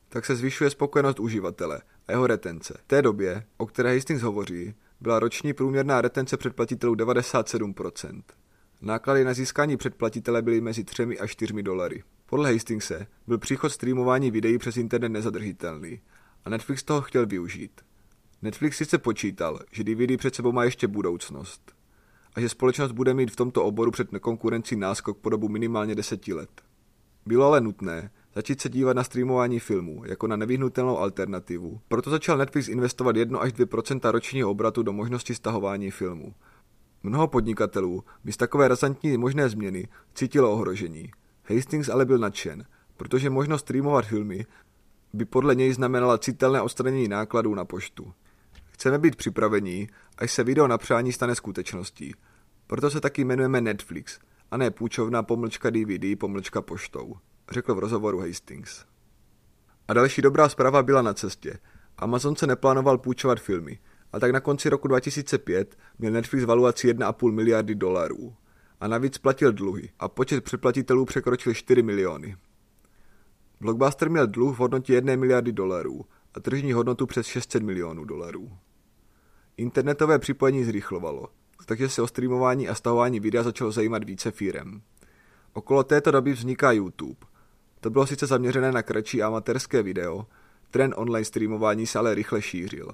tak 0.08 0.26
se 0.26 0.36
zvyšuje 0.36 0.70
spokojenost 0.70 1.20
uživatele 1.20 1.80
a 2.08 2.12
jeho 2.12 2.26
retence. 2.26 2.78
V 2.84 2.86
té 2.86 3.02
době, 3.02 3.44
o 3.56 3.66
které 3.66 3.94
Hastings 3.94 4.22
hovoří, 4.22 4.74
byla 5.00 5.18
roční 5.18 5.52
průměrná 5.52 6.00
retence 6.00 6.36
předplatitelů 6.36 6.94
97%. 6.94 8.22
Náklady 8.80 9.24
na 9.24 9.34
získání 9.34 9.76
předplatitele 9.76 10.42
byly 10.42 10.60
mezi 10.60 10.84
3 10.84 11.18
a 11.20 11.26
4 11.26 11.62
dolary. 11.62 12.02
Podle 12.26 12.52
Hastingse 12.52 13.06
byl 13.26 13.38
příchod 13.38 13.72
streamování 13.72 14.30
videí 14.30 14.58
přes 14.58 14.76
internet 14.76 15.08
nezadržitelný 15.08 16.00
a 16.44 16.50
Netflix 16.50 16.82
toho 16.82 17.02
chtěl 17.02 17.26
využít. 17.26 17.80
Netflix 18.42 18.76
sice 18.76 18.98
počítal, 18.98 19.60
že 19.72 19.84
DVD 19.84 20.18
před 20.18 20.34
sebou 20.34 20.52
má 20.52 20.64
ještě 20.64 20.86
budoucnost 20.86 21.72
a 22.34 22.40
že 22.40 22.48
společnost 22.48 22.92
bude 22.92 23.14
mít 23.14 23.30
v 23.30 23.36
tomto 23.36 23.64
oboru 23.64 23.90
před 23.90 24.08
konkurencí 24.20 24.76
náskok 24.76 25.18
po 25.18 25.30
dobu 25.30 25.48
minimálně 25.48 25.94
deseti 25.94 26.34
let. 26.34 26.50
Bylo 27.26 27.46
ale 27.46 27.60
nutné 27.60 28.10
začít 28.36 28.60
se 28.60 28.68
dívat 28.68 28.96
na 28.96 29.04
streamování 29.04 29.58
filmů 29.60 30.02
jako 30.06 30.26
na 30.26 30.36
nevyhnutelnou 30.36 30.98
alternativu, 30.98 31.80
proto 31.88 32.10
začal 32.10 32.38
Netflix 32.38 32.68
investovat 32.68 33.16
1 33.16 33.38
až 33.38 33.52
2% 33.52 34.10
ročního 34.10 34.50
obratu 34.50 34.82
do 34.82 34.92
možnosti 34.92 35.34
stahování 35.34 35.90
filmů. 35.90 36.34
Mnoho 37.02 37.28
podnikatelů 37.28 38.04
by 38.24 38.32
z 38.32 38.36
takové 38.36 38.68
razantní 38.68 39.18
možné 39.18 39.48
změny 39.48 39.88
cítilo 40.14 40.52
ohrožení. 40.52 41.10
Hastings 41.44 41.88
ale 41.88 42.04
byl 42.04 42.18
nadšen, 42.18 42.64
protože 42.96 43.30
možnost 43.30 43.60
streamovat 43.60 44.06
filmy 44.06 44.46
by 45.12 45.24
podle 45.24 45.54
něj 45.54 45.72
znamenala 45.72 46.18
citelné 46.18 46.62
odstranění 46.62 47.08
nákladů 47.08 47.54
na 47.54 47.64
poštu. 47.64 48.12
Chceme 48.64 48.98
být 48.98 49.16
připravení, 49.16 49.88
až 50.18 50.32
se 50.32 50.44
video 50.44 50.66
na 50.66 50.78
přání 50.78 51.12
stane 51.12 51.34
skutečností. 51.34 52.14
Proto 52.66 52.90
se 52.90 53.00
taky 53.00 53.22
jmenujeme 53.22 53.60
Netflix, 53.60 54.18
a 54.50 54.56
ne 54.56 54.70
půjčovna 54.70 55.22
pomlčka 55.22 55.70
DVD 55.70 56.18
pomlčka 56.18 56.62
poštou, 56.62 57.16
řekl 57.50 57.74
v 57.74 57.78
rozhovoru 57.78 58.18
Hastings. 58.20 58.84
A 59.88 59.92
další 59.92 60.22
dobrá 60.22 60.48
zpráva 60.48 60.82
byla 60.82 61.02
na 61.02 61.14
cestě. 61.14 61.58
Amazon 61.98 62.36
se 62.36 62.46
neplánoval 62.46 62.98
půjčovat 62.98 63.40
filmy, 63.40 63.78
a 64.12 64.20
tak 64.20 64.30
na 64.30 64.40
konci 64.40 64.68
roku 64.68 64.88
2005 64.88 65.78
měl 65.98 66.12
Netflix 66.12 66.44
valuaci 66.44 66.94
1,5 66.94 67.32
miliardy 67.32 67.74
dolarů. 67.74 68.34
A 68.80 68.88
navíc 68.88 69.18
platil 69.18 69.52
dluhy 69.52 69.90
a 69.98 70.08
počet 70.08 70.44
předplatitelů 70.44 71.04
překročil 71.04 71.54
4 71.54 71.82
miliony. 71.82 72.36
Blockbuster 73.60 74.10
měl 74.10 74.26
dluh 74.26 74.56
v 74.56 74.58
hodnotě 74.58 74.94
1 74.94 75.16
miliardy 75.16 75.52
dolarů 75.52 76.04
a 76.34 76.40
tržní 76.40 76.72
hodnotu 76.72 77.06
přes 77.06 77.26
600 77.26 77.62
milionů 77.62 78.04
dolarů. 78.04 78.58
Internetové 79.56 80.18
připojení 80.18 80.64
zrychlovalo, 80.64 81.28
takže 81.66 81.88
se 81.88 82.02
o 82.02 82.06
streamování 82.06 82.68
a 82.68 82.74
stahování 82.74 83.20
videa 83.20 83.42
začalo 83.42 83.72
zajímat 83.72 84.04
více 84.04 84.30
firem. 84.30 84.82
Okolo 85.52 85.84
této 85.84 86.10
doby 86.10 86.32
vzniká 86.32 86.72
YouTube. 86.72 87.26
To 87.86 87.90
bylo 87.90 88.06
sice 88.06 88.26
zaměřené 88.26 88.72
na 88.72 88.82
kratší 88.82 89.22
amatérské 89.22 89.82
video, 89.82 90.26
trend 90.70 90.94
online 90.96 91.24
streamování 91.24 91.86
se 91.86 91.98
ale 91.98 92.14
rychle 92.14 92.42
šířil. 92.42 92.88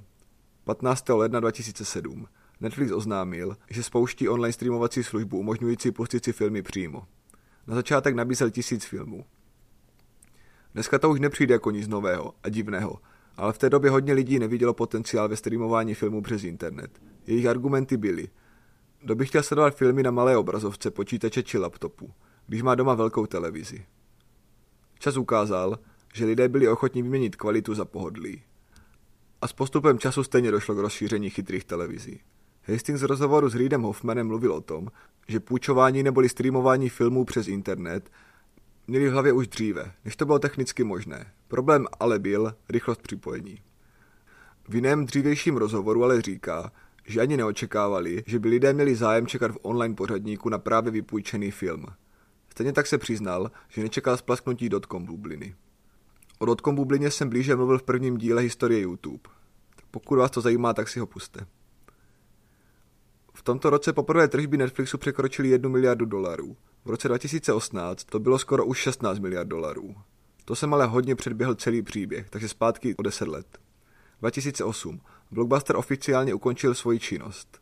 15. 0.65 1.09
ledna 1.09 1.41
2007 1.41 2.27
Netflix 2.61 2.93
oznámil, 2.93 3.57
že 3.71 3.83
spouští 3.83 4.29
online 4.29 4.53
streamovací 4.53 5.03
službu 5.03 5.39
umožňující 5.39 5.91
pustit 5.91 6.25
si 6.25 6.33
filmy 6.33 6.63
přímo. 6.63 7.07
Na 7.67 7.75
začátek 7.75 8.15
nabízel 8.15 8.51
tisíc 8.51 8.85
filmů. 8.85 9.25
Dneska 10.75 10.99
to 10.99 11.11
už 11.11 11.21
nepřijde 11.21 11.55
jako 11.55 11.71
nic 11.71 11.89
nového 11.89 12.35
a 12.43 12.49
divného, 12.49 12.99
ale 13.37 13.53
v 13.53 13.59
té 13.59 13.71
době 13.71 13.91
hodně 13.91 14.13
lidí 14.13 14.39
nevidělo 14.39 14.75
potenciál 14.75 15.29
ve 15.29 15.37
streamování 15.37 15.95
filmů 15.95 16.23
přes 16.23 16.45
internet. 16.45 16.91
Jejich 17.27 17.47
argumenty 17.47 17.97
byly, 17.97 18.29
kdo 19.03 19.15
by 19.15 19.27
chtěl 19.27 19.43
sledovat 19.43 19.77
filmy 19.77 20.03
na 20.03 20.11
malé 20.11 20.37
obrazovce, 20.37 20.91
počítače 20.91 21.43
či 21.43 21.59
laptopu, 21.59 22.11
když 22.47 22.63
má 22.63 22.75
doma 22.75 22.95
velkou 22.95 23.27
televizi. 23.27 23.85
Čas 25.03 25.17
ukázal, 25.17 25.79
že 26.15 26.25
lidé 26.25 26.49
byli 26.49 26.69
ochotní 26.69 27.03
vyměnit 27.03 27.37
kvalitu 27.37 27.75
za 27.75 27.85
pohodlí. 27.85 28.43
A 29.41 29.49
s 29.49 29.53
postupem 29.53 29.99
času 29.99 30.25
stejně 30.25 30.51
došlo 30.51 30.75
k 30.75 30.79
rozšíření 30.79 31.31
chytrých 31.31 31.65
televizí. 31.65 32.21
Hastings 32.63 33.01
z 33.01 33.03
rozhovoru 33.03 33.49
s 33.49 33.55
Reedem 33.55 33.83
Hoffmanem 33.83 34.27
mluvil 34.27 34.53
o 34.53 34.61
tom, 34.61 34.89
že 35.29 35.41
půjčování 35.41 36.03
neboli 36.03 36.29
streamování 36.29 36.89
filmů 36.89 37.25
přes 37.25 37.49
internet 37.49 38.11
měli 38.87 39.09
v 39.09 39.13
hlavě 39.13 39.33
už 39.33 39.49
dříve, 39.49 39.93
než 40.05 40.17
to 40.17 40.27
bylo 40.27 40.39
technicky 40.39 40.85
možné. 40.85 41.33
Problém 41.49 41.87
ale 42.01 42.19
byl 42.19 42.55
rychlost 42.69 43.03
připojení. 43.03 43.59
V 44.69 44.75
jiném 44.75 45.07
dřívějším 45.07 45.57
rozhovoru 45.57 46.05
ale 46.05 46.23
říká, 46.23 46.73
že 47.07 47.21
ani 47.21 47.37
neočekávali, 47.37 48.25
že 48.27 48.39
by 48.39 48.49
lidé 48.49 48.73
měli 48.73 48.95
zájem 48.95 49.27
čekat 49.27 49.51
v 49.51 49.59
online 49.63 49.95
pořadníku 49.95 50.49
na 50.49 50.59
právě 50.59 50.93
vypůjčený 50.93 51.51
film. 51.51 51.87
Stejně 52.53 52.73
tak 52.73 52.87
se 52.87 52.99
přiznal, 52.99 53.51
že 53.69 53.83
nečekal 53.83 54.17
splasknutí 54.17 54.69
dotcom 54.69 55.05
bubliny. 55.05 55.55
O 56.39 56.45
dotcom 56.47 56.75
bublině 56.75 57.11
jsem 57.11 57.29
blíže 57.29 57.57
mluvil 57.57 57.79
v 57.79 57.83
prvním 57.83 58.17
díle 58.17 58.43
historie 58.43 58.81
YouTube. 58.81 59.31
Pokud 59.91 60.17
vás 60.17 60.31
to 60.31 60.41
zajímá, 60.41 60.75
tak 60.75 60.89
si 60.89 61.01
ho 61.01 61.07
puste. 61.07 61.47
V 63.35 63.43
tomto 63.43 63.71
roce 63.71 63.93
poprvé 63.93 64.29
tržby 64.29 64.57
Netflixu 64.57 64.99
překročily 64.99 65.49
1 65.49 65.71
miliardu 65.71 66.05
dolarů. 66.05 66.57
V 66.85 66.91
roce 66.91 67.09
2018 67.09 68.05
to 68.05 68.21
bylo 68.21 68.39
skoro 68.39 68.65
už 68.65 68.79
16 68.79 69.19
miliard 69.19 69.49
dolarů. 69.49 69.95
To 70.45 70.55
jsem 70.55 70.75
ale 70.75 70.87
hodně 70.87 71.15
předběhl 71.15 71.55
celý 71.55 71.83
příběh, 71.83 72.31
takže 72.31 72.49
zpátky 72.49 72.97
o 72.97 73.03
10 73.03 73.29
let. 73.29 73.59
2008. 74.21 75.01
Blockbuster 75.31 75.77
oficiálně 75.77 76.35
ukončil 76.35 76.75
svoji 76.75 76.99
činnost. 76.99 77.61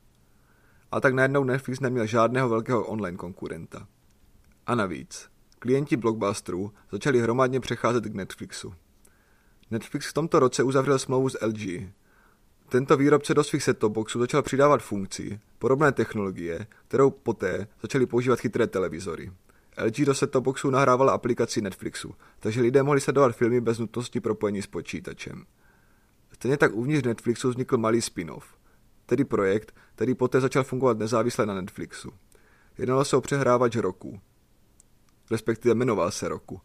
A 0.92 1.00
tak 1.00 1.14
najednou 1.14 1.44
Netflix 1.44 1.80
neměl 1.80 2.06
žádného 2.06 2.49
velkého 2.49 2.85
online 2.85 3.16
konkurenta. 3.16 3.87
A 4.67 4.75
navíc, 4.75 5.31
klienti 5.59 5.97
Blockbusteru 5.97 6.73
začali 6.93 7.21
hromadně 7.21 7.61
přecházet 7.61 8.05
k 8.05 8.14
Netflixu. 8.14 8.75
Netflix 9.71 10.07
v 10.07 10.12
tomto 10.12 10.38
roce 10.38 10.62
uzavřel 10.62 10.99
smlouvu 10.99 11.29
s 11.29 11.47
LG. 11.47 11.83
Tento 12.69 12.97
výrobce 12.97 13.35
do 13.35 13.45
svých 13.45 13.62
set 13.62 13.85
boxů 13.85 14.21
začal 14.21 14.43
přidávat 14.43 14.83
funkci, 14.83 15.40
podobné 15.59 15.93
technologie, 15.93 16.67
kterou 16.88 17.11
poté 17.11 17.67
začali 17.83 18.07
používat 18.07 18.40
chytré 18.40 18.67
televizory. 18.67 19.33
LG 19.85 20.00
do 20.00 20.14
set 20.14 20.37
boxu 20.37 20.71
nahrávala 20.71 21.12
aplikaci 21.12 21.61
Netflixu, 21.61 22.14
takže 22.40 22.61
lidé 22.61 22.83
mohli 22.83 23.00
sledovat 23.00 23.37
filmy 23.37 23.61
bez 23.61 23.79
nutnosti 23.79 24.21
propojení 24.21 24.62
s 24.62 24.67
počítačem. 24.67 25.45
Stejně 26.33 26.57
tak 26.57 26.75
uvnitř 26.75 27.07
Netflixu 27.07 27.49
vznikl 27.49 27.79
malý 27.79 28.00
spin-off, 28.00 28.45
tedy 29.07 29.25
projekt, 29.25 29.75
který 29.95 30.14
poté 30.14 30.40
začal 30.40 30.64
fungovat 30.64 30.99
nezávisle 30.99 31.47
na 31.47 31.55
Netflixu. 31.55 32.11
Jednalo 32.79 33.05
se 33.05 33.17
o 33.17 33.21
přehrávač 33.21 33.76
roku, 33.76 34.21
respektive 35.31 35.75
jmenoval 35.75 36.11
se 36.11 36.29
roku. 36.29 36.61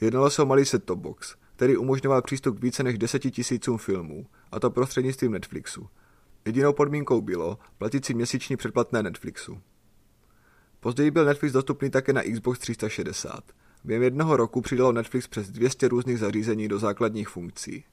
Jednalo 0.00 0.30
se 0.30 0.42
o 0.42 0.46
malý 0.46 0.64
set-top 0.64 0.98
box, 0.98 1.36
který 1.56 1.76
umožňoval 1.76 2.22
přístup 2.22 2.58
k 2.58 2.62
více 2.62 2.82
než 2.82 2.98
deseti 2.98 3.30
tisícům 3.30 3.78
filmů, 3.78 4.26
a 4.52 4.60
to 4.60 4.70
prostřednictvím 4.70 5.32
Netflixu. 5.32 5.88
Jedinou 6.44 6.72
podmínkou 6.72 7.20
bylo 7.20 7.58
platit 7.78 8.04
si 8.04 8.14
měsíční 8.14 8.56
předplatné 8.56 9.02
Netflixu. 9.02 9.60
Později 10.80 11.10
byl 11.10 11.24
Netflix 11.24 11.52
dostupný 11.52 11.90
také 11.90 12.12
na 12.12 12.22
Xbox 12.22 12.58
360. 12.58 13.44
Během 13.84 14.02
jednoho 14.02 14.36
roku 14.36 14.60
přidalo 14.60 14.92
Netflix 14.92 15.28
přes 15.28 15.50
200 15.50 15.88
různých 15.88 16.18
zařízení 16.18 16.68
do 16.68 16.78
základních 16.78 17.28
funkcí. 17.28 17.84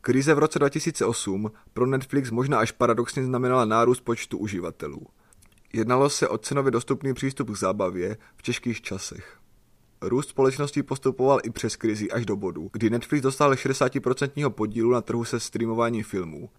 Krize 0.00 0.34
v 0.34 0.38
roce 0.38 0.58
2008 0.58 1.50
pro 1.72 1.86
Netflix 1.86 2.30
možná 2.30 2.58
až 2.58 2.72
paradoxně 2.72 3.24
znamenala 3.24 3.64
nárůst 3.64 4.00
počtu 4.00 4.38
uživatelů. 4.38 5.06
Jednalo 5.72 6.10
se 6.10 6.28
o 6.28 6.38
cenově 6.38 6.70
dostupný 6.70 7.14
přístup 7.14 7.50
k 7.50 7.56
zábavě 7.56 8.16
v 8.36 8.42
těžkých 8.42 8.82
časech. 8.82 9.38
Růst 10.02 10.28
společnosti 10.28 10.82
postupoval 10.82 11.40
i 11.44 11.50
přes 11.50 11.76
krizi 11.76 12.10
až 12.10 12.26
do 12.26 12.36
bodu, 12.36 12.70
kdy 12.72 12.90
Netflix 12.90 13.22
dostal 13.22 13.52
60% 13.52 14.50
podílu 14.50 14.92
na 14.92 15.00
trhu 15.00 15.24
se 15.24 15.40
streamováním 15.40 16.04
filmů 16.04 16.50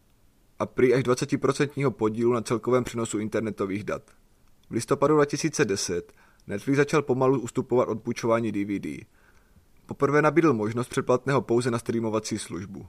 a 0.60 0.66
prý 0.66 0.94
až 0.94 1.04
20% 1.04 1.92
podílu 1.92 2.34
na 2.34 2.42
celkovém 2.42 2.84
přenosu 2.84 3.20
internetových 3.20 3.84
dat. 3.84 4.04
V 4.70 4.74
listopadu 4.74 5.16
2010 5.16 6.13
Netflix 6.48 6.78
začal 6.78 7.01
pomalu 7.01 7.39
ustupovat 7.39 7.88
od 7.89 8.01
půjčování 8.01 8.51
DVD. 8.51 9.06
Poprvé 9.86 10.22
nabídl 10.22 10.54
možnost 10.54 10.88
předplatného 10.88 11.42
pouze 11.42 11.72
na 11.72 11.80
streamovací 11.80 12.39
službu. 12.39 12.88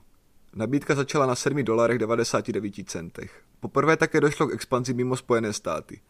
Nabídka 0.55 0.95
začala 0.95 1.25
na 1.25 1.35
7 1.35 1.63
dolarech 1.63 1.97
99 1.97 2.73
centech. 2.85 3.43
Poprvé 3.59 3.97
také 3.97 4.21
došlo 4.21 4.47
k 4.47 4.53
expanzi 4.53 4.93
mimo 4.93 5.15
Spojené 5.15 5.53
státy. 5.53 6.01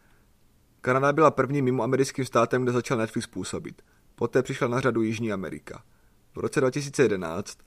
Kanada 0.81 1.13
byla 1.13 1.31
prvním 1.31 1.65
mimo 1.65 1.83
americkým 1.83 2.25
státem, 2.25 2.63
kde 2.63 2.71
začal 2.71 2.97
Netflix 2.97 3.27
působit. 3.27 3.81
Poté 4.15 4.43
přišla 4.43 4.67
na 4.67 4.79
řadu 4.79 5.01
Jižní 5.01 5.33
Amerika. 5.33 5.83
V 6.35 6.39
roce 6.39 6.59
2011 6.59 7.57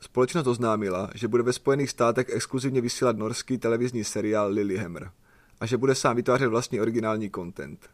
společnost 0.00 0.46
oznámila, 0.46 1.10
že 1.14 1.28
bude 1.28 1.42
ve 1.42 1.52
Spojených 1.52 1.90
státech 1.90 2.28
exkluzivně 2.28 2.80
vysílat 2.80 3.16
norský 3.16 3.58
televizní 3.58 4.04
seriál 4.04 4.50
Lilyhammer 4.50 5.10
a 5.60 5.66
že 5.66 5.76
bude 5.76 5.94
sám 5.94 6.16
vytvářet 6.16 6.48
vlastní 6.48 6.80
originální 6.80 7.30
content. 7.30 7.90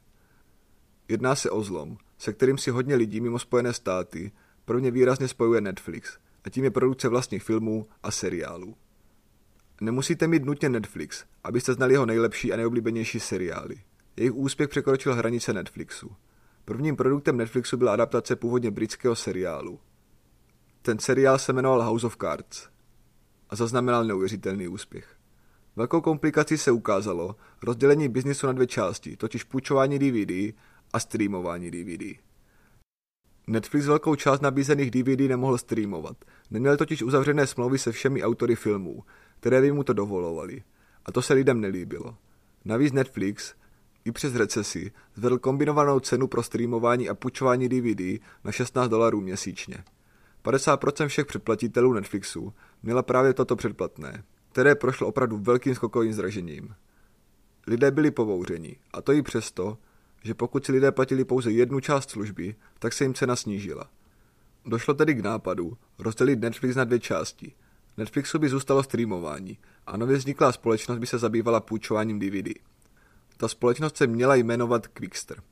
Jedná 1.09 1.35
se 1.35 1.51
o 1.51 1.63
zlom, 1.63 1.97
se 2.19 2.33
kterým 2.33 2.59
si 2.59 2.71
hodně 2.71 2.95
lidí 2.95 3.21
mimo 3.21 3.39
Spojené 3.39 3.73
státy 3.73 4.33
prvně 4.65 4.91
výrazně 4.91 5.29
spojuje 5.29 5.61
Netflix 5.61 6.19
a 6.45 6.51
tím 6.51 6.65
je 6.65 6.71
produkce 6.71 7.09
vlastních 7.09 7.43
filmů 7.43 7.87
a 8.03 8.11
seriálů. 8.11 8.77
Nemusíte 9.81 10.27
mít 10.27 10.45
nutně 10.45 10.69
Netflix, 10.69 11.25
abyste 11.45 11.75
znali 11.75 11.95
jeho 11.95 12.07
nejlepší 12.07 12.53
a 12.53 12.57
nejoblíbenější 12.57 13.21
seriály. 13.21 13.77
Jejich 14.17 14.35
úspěch 14.35 14.69
překročil 14.69 15.15
hranice 15.15 15.53
Netflixu. 15.53 16.17
Prvním 16.65 16.97
produktem 16.97 17.37
Netflixu 17.37 17.77
byla 17.77 17.93
adaptace 17.93 18.37
původně 18.37 18.71
britského 18.71 19.17
seriálu. 19.17 19.81
Ten 20.83 20.99
seriál 20.99 21.39
se 21.39 21.53
jmenoval 21.53 21.83
House 21.83 22.07
of 22.07 22.17
Cards 22.17 22.69
a 23.51 23.57
zaznamenal 23.57 24.05
neuvěřitelný 24.05 24.69
úspěch. 24.69 25.17
Velkou 25.77 26.01
komplikací 26.01 26.59
se 26.59 26.71
ukázalo 26.71 27.37
rozdělení 27.63 28.09
biznisu 28.09 28.47
na 28.47 28.53
dvě 28.53 28.67
části, 28.67 29.17
totiž 29.17 29.45
půjčování 29.45 29.99
DVD 29.99 30.55
a 30.93 31.01
streamování 31.01 31.71
DVD. 31.71 32.25
Netflix 33.47 33.87
velkou 33.87 34.15
část 34.15 34.41
nabízených 34.41 34.91
DVD 34.91 35.21
nemohl 35.21 35.59
streamovat. 35.59 36.17
Neměl 36.51 36.77
totiž 36.77 37.03
uzavřené 37.03 37.47
smlouvy 37.47 37.79
se 37.79 37.93
všemi 37.93 38.23
autory 38.23 38.57
filmů, 38.57 39.05
které 39.41 39.61
by 39.61 39.73
mu 39.73 39.85
to 39.85 39.93
dovolovali. 39.93 40.63
A 41.05 41.13
to 41.13 41.23
se 41.23 41.35
lidem 41.35 41.61
nelíbilo. 41.61 42.17
Navíc 42.65 42.93
Netflix 42.93 43.55
i 44.05 44.13
přes 44.13 44.35
recesi 44.35 44.93
zvedl 45.15 45.39
kombinovanou 45.39 46.01
cenu 46.01 46.27
pro 46.27 46.43
streamování 46.43 47.09
a 47.09 47.15
půjčování 47.15 47.69
DVD 47.69 48.21
na 48.45 48.53
16 48.53 48.89
dolarů 48.89 49.21
měsíčně. 49.21 49.85
50% 50.45 51.09
všech 51.09 51.27
předplatitelů 51.27 51.93
Netflixu 51.93 52.53
měla 52.83 53.03
právě 53.03 53.35
toto 53.35 53.57
předplatné, 53.57 54.25
které 54.53 54.75
prošlo 54.75 55.09
opravdu 55.09 55.39
velkým 55.39 55.75
skokovým 55.75 56.13
zražením. 56.13 56.75
Lidé 57.67 57.91
byli 57.91 58.11
povouřeni, 58.11 58.77
a 58.93 59.03
to 59.03 59.13
i 59.13 59.23
přesto, 59.23 59.79
že 60.23 60.35
pokud 60.35 60.67
si 60.67 60.73
lidé 60.73 60.93
platili 60.93 61.25
pouze 61.25 61.51
jednu 61.51 61.81
část 61.81 62.11
služby, 62.11 62.55
tak 62.79 62.93
se 62.93 63.05
jim 63.05 63.15
cena 63.15 63.37
snížila. 63.37 63.91
Došlo 64.67 64.95
tedy 64.95 65.15
k 65.15 65.25
nápadu 65.25 65.77
rozdělit 65.99 66.41
Netflix 66.41 66.77
na 66.77 66.85
dvě 66.85 67.01
části. 67.01 67.53
Netflixu 67.97 68.39
by 68.39 68.49
zůstalo 68.49 68.83
streamování 68.83 69.59
a 69.87 69.97
nově 69.97 70.17
vzniklá 70.17 70.53
společnost 70.53 70.99
by 70.99 71.07
se 71.07 71.19
zabývala 71.19 71.61
půjčováním 71.61 72.19
DVD. 72.19 72.55
Ta 73.37 73.49
společnost 73.49 73.97
se 73.97 74.07
měla 74.07 74.35
jmenovat 74.35 74.87
Quickster. 74.87 75.43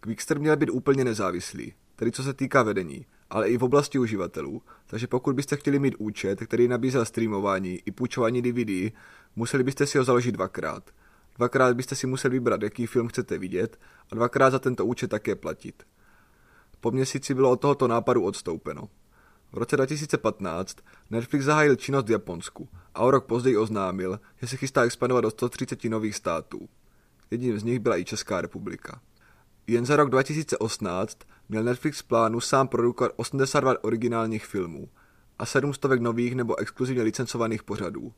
Quickster 0.00 0.40
měl 0.40 0.56
být 0.56 0.70
úplně 0.70 1.04
nezávislý, 1.04 1.74
tedy 1.96 2.12
co 2.12 2.22
se 2.22 2.34
týká 2.34 2.62
vedení, 2.62 3.06
ale 3.30 3.48
i 3.48 3.56
v 3.56 3.64
oblasti 3.64 3.98
uživatelů, 3.98 4.62
takže 4.86 5.06
pokud 5.06 5.36
byste 5.36 5.56
chtěli 5.56 5.78
mít 5.78 5.94
účet, 5.98 6.40
který 6.40 6.68
nabízel 6.68 7.04
streamování 7.04 7.80
i 7.86 7.90
půjčování 7.90 8.42
DVD, 8.42 8.94
museli 9.36 9.64
byste 9.64 9.86
si 9.86 9.98
ho 9.98 10.04
založit 10.04 10.32
dvakrát. 10.32 10.90
Dvakrát 11.36 11.76
byste 11.76 11.94
si 11.94 12.06
museli 12.06 12.32
vybrat, 12.32 12.62
jaký 12.62 12.86
film 12.86 13.08
chcete 13.08 13.38
vidět 13.38 13.80
a 14.10 14.14
dvakrát 14.14 14.50
za 14.50 14.58
tento 14.58 14.86
účet 14.86 15.10
také 15.10 15.34
platit. 15.34 15.82
Po 16.80 16.90
měsíci 16.90 17.34
bylo 17.34 17.50
od 17.50 17.60
tohoto 17.60 17.88
nápadu 17.88 18.24
odstoupeno. 18.24 18.88
V 19.52 19.58
roce 19.58 19.76
2015 19.76 20.76
Netflix 21.10 21.44
zahájil 21.44 21.76
činnost 21.76 22.08
v 22.08 22.10
Japonsku 22.10 22.68
a 22.94 23.00
o 23.00 23.10
rok 23.10 23.26
později 23.26 23.56
oznámil, 23.56 24.20
že 24.36 24.46
se 24.46 24.56
chystá 24.56 24.82
expandovat 24.82 25.24
do 25.24 25.30
130 25.30 25.84
nových 25.84 26.16
států. 26.16 26.68
Jedním 27.30 27.58
z 27.58 27.64
nich 27.64 27.78
byla 27.78 27.96
i 27.96 28.04
Česká 28.04 28.40
republika. 28.40 29.00
Jen 29.66 29.86
za 29.86 29.96
rok 29.96 30.10
2018 30.10 31.18
měl 31.48 31.64
Netflix 31.64 32.00
v 32.00 32.04
plánu 32.04 32.40
sám 32.40 32.68
produkovat 32.68 33.12
82 33.16 33.84
originálních 33.84 34.46
filmů 34.46 34.88
a 35.38 35.46
700 35.46 36.00
nových 36.00 36.34
nebo 36.34 36.58
exkluzivně 36.58 37.02
licencovaných 37.02 37.62
pořadů. 37.62 38.12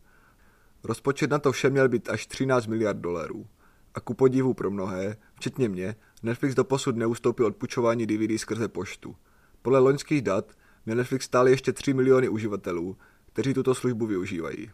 Rozpočet 0.84 1.30
na 1.30 1.38
to 1.38 1.52
vše 1.52 1.70
měl 1.70 1.88
být 1.88 2.08
až 2.08 2.26
13 2.26 2.66
miliard 2.66 2.98
dolarů. 2.98 3.46
A 3.94 4.00
ku 4.00 4.14
podivu 4.14 4.54
pro 4.54 4.70
mnohé, 4.70 5.16
včetně 5.34 5.68
mě, 5.68 5.96
Netflix 6.22 6.54
doposud 6.54 6.96
neustoupil 6.96 7.46
od 7.46 7.56
půjčování 7.56 8.06
DVD 8.06 8.40
skrze 8.40 8.68
poštu. 8.68 9.16
Podle 9.62 9.78
loňských 9.78 10.22
dat 10.22 10.52
měl 10.86 10.96
Netflix 10.96 11.24
stále 11.24 11.50
ještě 11.50 11.72
3 11.72 11.94
miliony 11.94 12.28
uživatelů, 12.28 12.96
kteří 13.32 13.54
tuto 13.54 13.74
službu 13.74 14.06
využívají. 14.06 14.70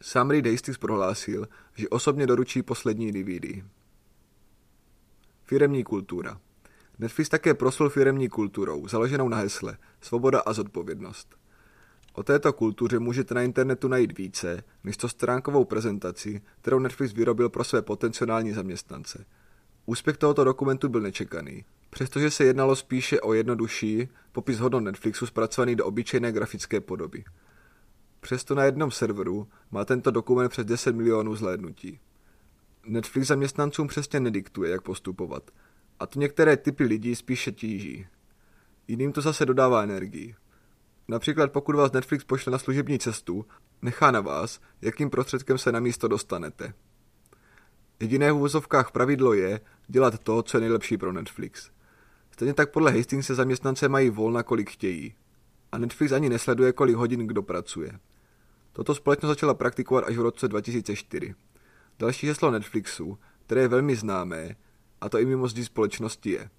Sam 0.00 0.30
Reed 0.30 0.46
Hastings 0.46 0.78
prohlásil, 0.78 1.48
že 1.74 1.88
osobně 1.88 2.26
doručí 2.26 2.62
poslední 2.62 3.12
DVD. 3.12 3.64
Firemní 5.44 5.84
kultura 5.84 6.40
Netflix 6.98 7.28
také 7.28 7.54
proslul 7.54 7.90
firemní 7.90 8.28
kulturou, 8.28 8.88
založenou 8.88 9.28
na 9.28 9.36
hesle 9.36 9.76
Svoboda 10.00 10.40
a 10.40 10.52
zodpovědnost. 10.52 11.36
O 12.12 12.22
této 12.22 12.52
kultuře 12.52 12.98
můžete 12.98 13.34
na 13.34 13.42
internetu 13.42 13.88
najít 13.88 14.18
více 14.18 14.64
než 14.84 14.96
to 14.96 15.08
stránkovou 15.08 15.64
prezentaci, 15.64 16.42
kterou 16.60 16.78
Netflix 16.78 17.12
vyrobil 17.12 17.48
pro 17.48 17.64
své 17.64 17.82
potenciální 17.82 18.52
zaměstnance. 18.52 19.24
Úspěch 19.86 20.16
tohoto 20.16 20.44
dokumentu 20.44 20.88
byl 20.88 21.00
nečekaný. 21.00 21.64
Přestože 21.90 22.30
se 22.30 22.44
jednalo 22.44 22.76
spíše 22.76 23.20
o 23.20 23.32
jednodušší 23.32 24.08
popis 24.32 24.58
hodnot 24.58 24.84
Netflixu 24.84 25.26
zpracovaný 25.26 25.76
do 25.76 25.86
obyčejné 25.86 26.32
grafické 26.32 26.80
podoby. 26.80 27.24
Přesto 28.20 28.54
na 28.54 28.64
jednom 28.64 28.90
serveru 28.90 29.48
má 29.70 29.84
tento 29.84 30.10
dokument 30.10 30.48
přes 30.48 30.64
10 30.64 30.96
milionů 30.96 31.36
zhlédnutí. 31.36 32.00
Netflix 32.86 33.26
zaměstnancům 33.28 33.88
přesně 33.88 34.20
nediktuje, 34.20 34.70
jak 34.70 34.82
postupovat, 34.82 35.50
a 36.00 36.06
to 36.06 36.18
některé 36.18 36.56
typy 36.56 36.84
lidí 36.84 37.14
spíše 37.14 37.52
tíží. 37.52 38.06
Jiným 38.88 39.12
to 39.12 39.20
zase 39.20 39.46
dodává 39.46 39.82
energii. 39.82 40.34
Například 41.08 41.52
pokud 41.52 41.76
vás 41.76 41.92
Netflix 41.92 42.24
pošle 42.24 42.52
na 42.52 42.58
služební 42.58 42.98
cestu, 42.98 43.46
nechá 43.82 44.10
na 44.10 44.20
vás, 44.20 44.60
jakým 44.82 45.10
prostředkem 45.10 45.58
se 45.58 45.72
na 45.72 45.80
místo 45.80 46.08
dostanete. 46.08 46.74
Jediné 48.00 48.32
v 48.32 48.34
uvozovkách 48.34 48.90
pravidlo 48.90 49.34
je 49.34 49.60
dělat 49.88 50.18
to, 50.18 50.42
co 50.42 50.56
je 50.56 50.60
nejlepší 50.60 50.98
pro 50.98 51.12
Netflix. 51.12 51.70
Stejně 52.30 52.54
tak 52.54 52.72
podle 52.72 52.92
Hastings 52.92 53.26
se 53.26 53.34
zaměstnance 53.34 53.88
mají 53.88 54.10
volna, 54.10 54.42
kolik 54.42 54.70
chtějí. 54.70 55.14
A 55.72 55.78
Netflix 55.78 56.12
ani 56.12 56.28
nesleduje, 56.28 56.72
kolik 56.72 56.96
hodin 56.96 57.26
kdo 57.26 57.42
pracuje. 57.42 57.98
Toto 58.72 58.94
společnost 58.94 59.28
začala 59.28 59.54
praktikovat 59.54 60.04
až 60.04 60.16
v 60.16 60.20
roce 60.20 60.48
2004. 60.48 61.34
Další 61.98 62.26
heslo 62.26 62.50
Netflixu, 62.50 63.18
které 63.46 63.60
je 63.60 63.68
velmi 63.68 63.96
známé, 63.96 64.56
a 65.00 65.08
to 65.08 65.18
i 65.18 65.26
mimo 65.26 65.48
zdi 65.48 65.64
společnosti 65.64 66.30
je. 66.30 66.50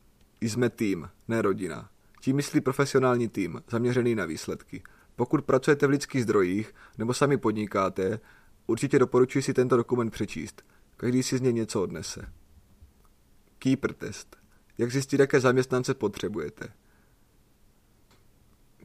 Jsme 0.42 0.70
tým, 0.70 1.10
ne 1.28 1.42
rodina. 1.42 1.90
Tím 2.22 2.36
myslí 2.36 2.62
profesionální 2.62 3.28
tým, 3.28 3.62
zaměřený 3.70 4.16
na 4.16 4.26
výsledky. 4.26 4.84
Pokud 5.16 5.46
pracujete 5.46 5.88
v 5.88 5.90
lidských 5.90 6.24
zdrojích 6.24 6.74
nebo 6.98 7.14
sami 7.14 7.38
podnikáte, 7.38 8.20
určitě 8.68 9.00
doporučuji 9.00 9.42
si 9.42 9.54
tento 9.54 9.78
dokument 9.78 10.10
přečíst. 10.10 10.62
Každý 10.98 11.24
si 11.24 11.38
z 11.38 11.42
něj 11.42 11.54
něco 11.54 11.82
odnese. 11.82 12.34
Keeper 13.60 13.94
test. 13.94 14.38
Jak 14.78 14.92
zjistit, 14.92 15.20
jaké 15.20 15.40
zaměstnance 15.40 15.94
potřebujete? 15.94 16.68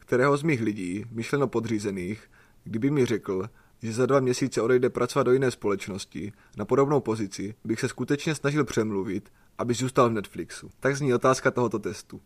Kterého 0.05 0.37
z 0.37 0.43
mých 0.43 0.61
lidí, 0.61 1.05
myšleno 1.11 1.49
podřízených, 1.49 2.31
kdyby 2.65 2.91
mi 2.91 3.07
řekl, 3.07 3.49
že 3.83 3.93
za 3.93 4.07
dva 4.07 4.21
měsíce 4.21 4.63
odejde 4.63 4.91
pracovat 4.91 5.23
do 5.23 5.33
jiné 5.33 5.51
společnosti 5.51 6.33
na 6.57 6.65
podobnou 6.65 7.01
pozici, 7.01 7.55
bych 7.65 7.81
se 7.81 7.89
skutečně 7.89 8.35
snažil 8.35 8.65
přemluvit, 8.65 9.33
aby 9.59 9.75
zůstal 9.75 10.11
v 10.11 10.13
Netflixu. 10.13 10.71
Tak 10.81 10.97
zní 10.97 11.15
otázka 11.15 11.51
tohoto 11.51 11.79
testu. 11.79 12.21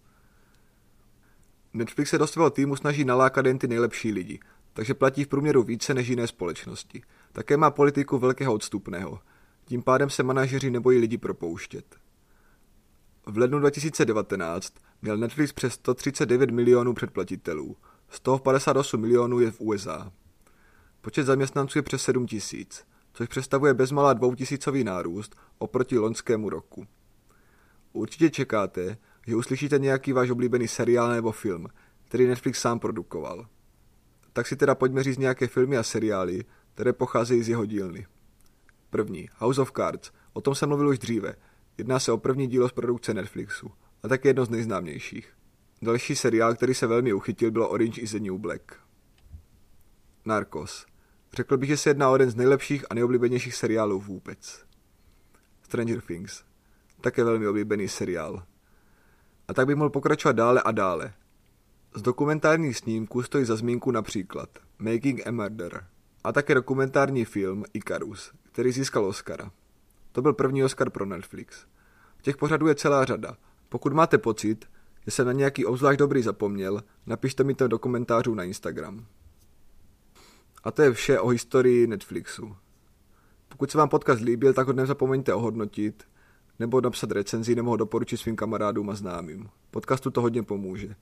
Netflix 1.72 2.10
se 2.10 2.18
do 2.18 2.26
svého 2.26 2.50
týmu 2.50 2.76
snaží 2.76 3.04
nalákat 3.04 3.46
jen 3.46 3.58
ty 3.58 3.68
nejlepší 3.68 4.12
lidi, 4.12 4.40
takže 4.72 4.94
platí 4.94 5.24
v 5.24 5.28
průměru 5.28 5.62
více 5.62 5.94
než 5.94 6.08
jiné 6.08 6.26
společnosti. 6.26 7.02
Také 7.32 7.56
má 7.56 7.70
politiku 7.70 8.18
velkého 8.18 8.54
odstupného. 8.54 9.20
Tím 9.64 9.82
pádem 9.82 10.10
se 10.10 10.22
manažeři 10.22 10.70
nebojí 10.70 10.98
lidi 10.98 11.18
propouštět. 11.18 11.96
V 13.26 13.38
lednu 13.38 13.58
2019 13.58 14.74
měl 15.02 15.16
Netflix 15.16 15.52
přes 15.52 15.72
139 15.72 16.50
milionů 16.50 16.94
předplatitelů, 16.94 17.76
z 18.08 18.20
toho 18.20 18.38
58 18.38 19.00
milionů 19.00 19.40
je 19.40 19.50
v 19.50 19.61
USA. 19.61 20.12
Počet 21.00 21.24
zaměstnanců 21.24 21.78
je 21.78 21.82
přes 21.82 22.02
7 22.02 22.26
tisíc, 22.26 22.84
což 23.12 23.28
představuje 23.28 23.74
bezmalá 23.74 24.12
dvoutisícový 24.12 24.84
nárůst 24.84 25.37
oproti 25.58 25.98
loňskému 25.98 26.50
roku. 26.50 26.87
Určitě 27.92 28.30
čekáte, 28.30 28.98
že 29.26 29.37
uslyšíte 29.37 29.78
nějaký 29.78 30.12
váš 30.12 30.30
oblíbený 30.30 30.68
seriál 30.68 31.08
nebo 31.08 31.32
film, 31.32 31.68
který 32.04 32.26
Netflix 32.26 32.61
sám 32.61 32.78
produkoval. 32.78 33.46
Tak 34.32 34.46
si 34.46 34.56
teda 34.56 34.74
pojďme 34.74 35.02
říct 35.02 35.18
nějaké 35.18 35.46
filmy 35.46 35.76
a 35.76 35.82
seriály, 35.82 36.44
které 36.74 36.92
pocházejí 36.92 37.42
z 37.42 37.48
jeho 37.48 37.66
dílny. 37.66 38.06
První, 38.90 39.28
House 39.37 39.61
of 39.61 39.72
Cards. 39.72 40.11
O 40.32 40.40
tom 40.40 40.54
jsem 40.54 40.68
mluvil 40.68 40.88
už 40.88 40.98
dříve. 40.98 41.34
Jedná 41.78 41.98
se 41.98 42.12
o 42.12 42.18
první 42.18 42.46
dílo 42.46 42.68
z 42.68 42.72
produkce 42.72 43.14
Netflixu 43.14 43.70
a 44.02 44.08
také 44.08 44.28
jedno 44.28 44.44
z 44.44 44.50
nejznámějších. 44.50 45.32
Další 45.82 46.16
seriál, 46.16 46.54
který 46.54 46.74
se 46.74 46.87
velmi 46.87 47.12
uchytil, 47.12 47.50
bylo 47.50 47.68
Orange 47.68 48.00
is 48.00 48.12
the 48.12 48.20
New 48.20 48.38
Black. 48.38 48.62
Narcos. 50.24 50.87
Řekl 51.32 51.56
bych, 51.56 51.68
že 51.68 51.76
se 51.76 51.90
jedná 51.90 52.11
o 52.11 52.14
jeden 52.14 52.30
z 52.30 52.34
nejlepších 52.34 52.84
a 52.90 52.94
nejoblíbenějších 52.94 53.54
seriálů 53.54 54.00
vůbec. 54.00 54.64
Stranger 55.62 56.00
Things. 56.00 56.44
Také 57.00 57.24
velmi 57.24 57.46
oblíbený 57.48 57.88
seriál. 57.88 58.42
A 59.48 59.54
tak 59.54 59.66
bych 59.66 59.76
mohl 59.76 59.90
pokračovat 59.90 60.37
dále 60.37 60.62
a 60.62 60.70
dále. 60.70 61.14
Z 61.94 62.02
dokumentárních 62.02 62.76
snímků 62.76 63.22
stojí 63.22 63.44
za 63.44 63.56
zmínku 63.56 63.90
například 63.90 64.48
Making 64.78 65.26
a 65.26 65.30
Murder 65.30 65.87
a 66.24 66.32
také 66.32 66.54
dokumentární 66.54 67.24
film 67.24 67.64
Icarus, 67.72 68.32
který 68.52 68.72
získal 68.72 69.04
Oscara. 69.04 69.50
To 70.12 70.22
byl 70.22 70.32
první 70.32 70.64
Oscar 70.64 70.90
pro 70.90 71.06
Netflix. 71.06 71.66
Těch 72.22 72.37
pořadů 72.37 72.66
je 72.66 72.74
celá 72.74 73.04
řada. 73.04 73.37
Pokud 73.68 73.92
máte 73.92 74.18
pocit, 74.18 74.64
že 75.04 75.11
jsem 75.11 75.26
na 75.26 75.33
nějaký 75.33 75.64
obzvlášť 75.64 75.98
dobrý 75.98 76.22
zapomněl, 76.22 76.83
napište 77.07 77.44
mi 77.44 77.54
to 77.54 77.68
do 77.68 77.78
komentářů 77.78 78.35
na 78.35 78.44
Instagram. 78.44 79.07
A 80.64 80.70
to 80.70 80.83
je 80.83 80.92
vše 80.92 81.20
o 81.20 81.28
historii 81.28 81.87
Netflixu. 81.87 82.57
Pokud 83.48 83.70
se 83.70 83.78
vám 83.78 83.88
podcast 83.88 84.22
líbil, 84.22 84.52
tak 84.52 84.66
ho 84.66 84.72
nezapomeňte 84.72 85.35
ohodnotit, 85.35 86.04
nebo 86.59 86.81
napsat 86.81 87.12
recenzi, 87.12 87.54
nebo 87.54 87.70
ho 87.70 87.76
doporučit 87.76 88.16
svým 88.16 88.37
kamarádům 88.37 88.90
a 88.90 88.94
známým. 88.94 89.48
Podcastu 89.70 90.11
to 90.11 90.20
hodně 90.20 90.42
pomůže. 90.42 90.94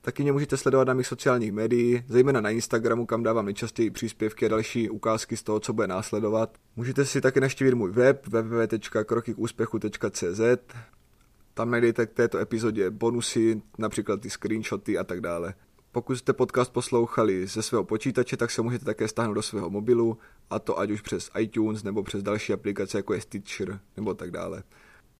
Taky 0.00 0.22
mě 0.22 0.32
můžete 0.32 0.56
sledovat 0.56 0.88
na 0.88 0.94
mých 0.94 1.06
sociálních 1.06 1.52
médiích, 1.52 2.02
zejména 2.08 2.40
na 2.40 2.50
Instagramu, 2.50 3.06
kam 3.06 3.22
dávám 3.22 3.44
nejčastěji 3.44 3.90
příspěvky 3.90 4.46
a 4.46 4.48
další 4.48 4.90
ukázky 4.90 5.36
z 5.36 5.42
toho, 5.42 5.60
co 5.60 5.72
bude 5.72 5.86
následovat. 5.86 6.58
Můžete 6.76 7.04
si 7.04 7.20
taky 7.20 7.40
naštívit 7.40 7.74
můj 7.74 7.90
web 7.90 8.26
www.krokykuspechu.cz 8.26 10.40
Tam 11.56 11.70
najdete 11.70 12.06
k 12.06 12.12
této 12.12 12.38
epizodě 12.38 12.90
bonusy, 12.90 13.62
například 13.78 14.20
ty 14.20 14.30
screenshoty 14.30 14.98
a 14.98 15.04
tak 15.04 15.20
dále. 15.20 15.54
Pokud 15.92 16.16
jste 16.16 16.32
podcast 16.32 16.72
poslouchali 16.72 17.46
ze 17.46 17.62
svého 17.62 17.84
počítače, 17.84 18.36
tak 18.36 18.50
se 18.50 18.62
můžete 18.62 18.84
také 18.84 19.08
stáhnout 19.08 19.34
do 19.34 19.42
svého 19.42 19.70
mobilu, 19.70 20.18
a 20.50 20.58
to 20.58 20.78
ať 20.78 20.90
už 20.90 21.00
přes 21.00 21.30
iTunes 21.38 21.82
nebo 21.82 22.02
přes 22.02 22.22
další 22.22 22.52
aplikace, 22.52 22.98
jako 22.98 23.14
je 23.14 23.20
Stitcher 23.20 23.80
nebo 23.96 24.14
tak 24.14 24.30
dále. 24.30 24.62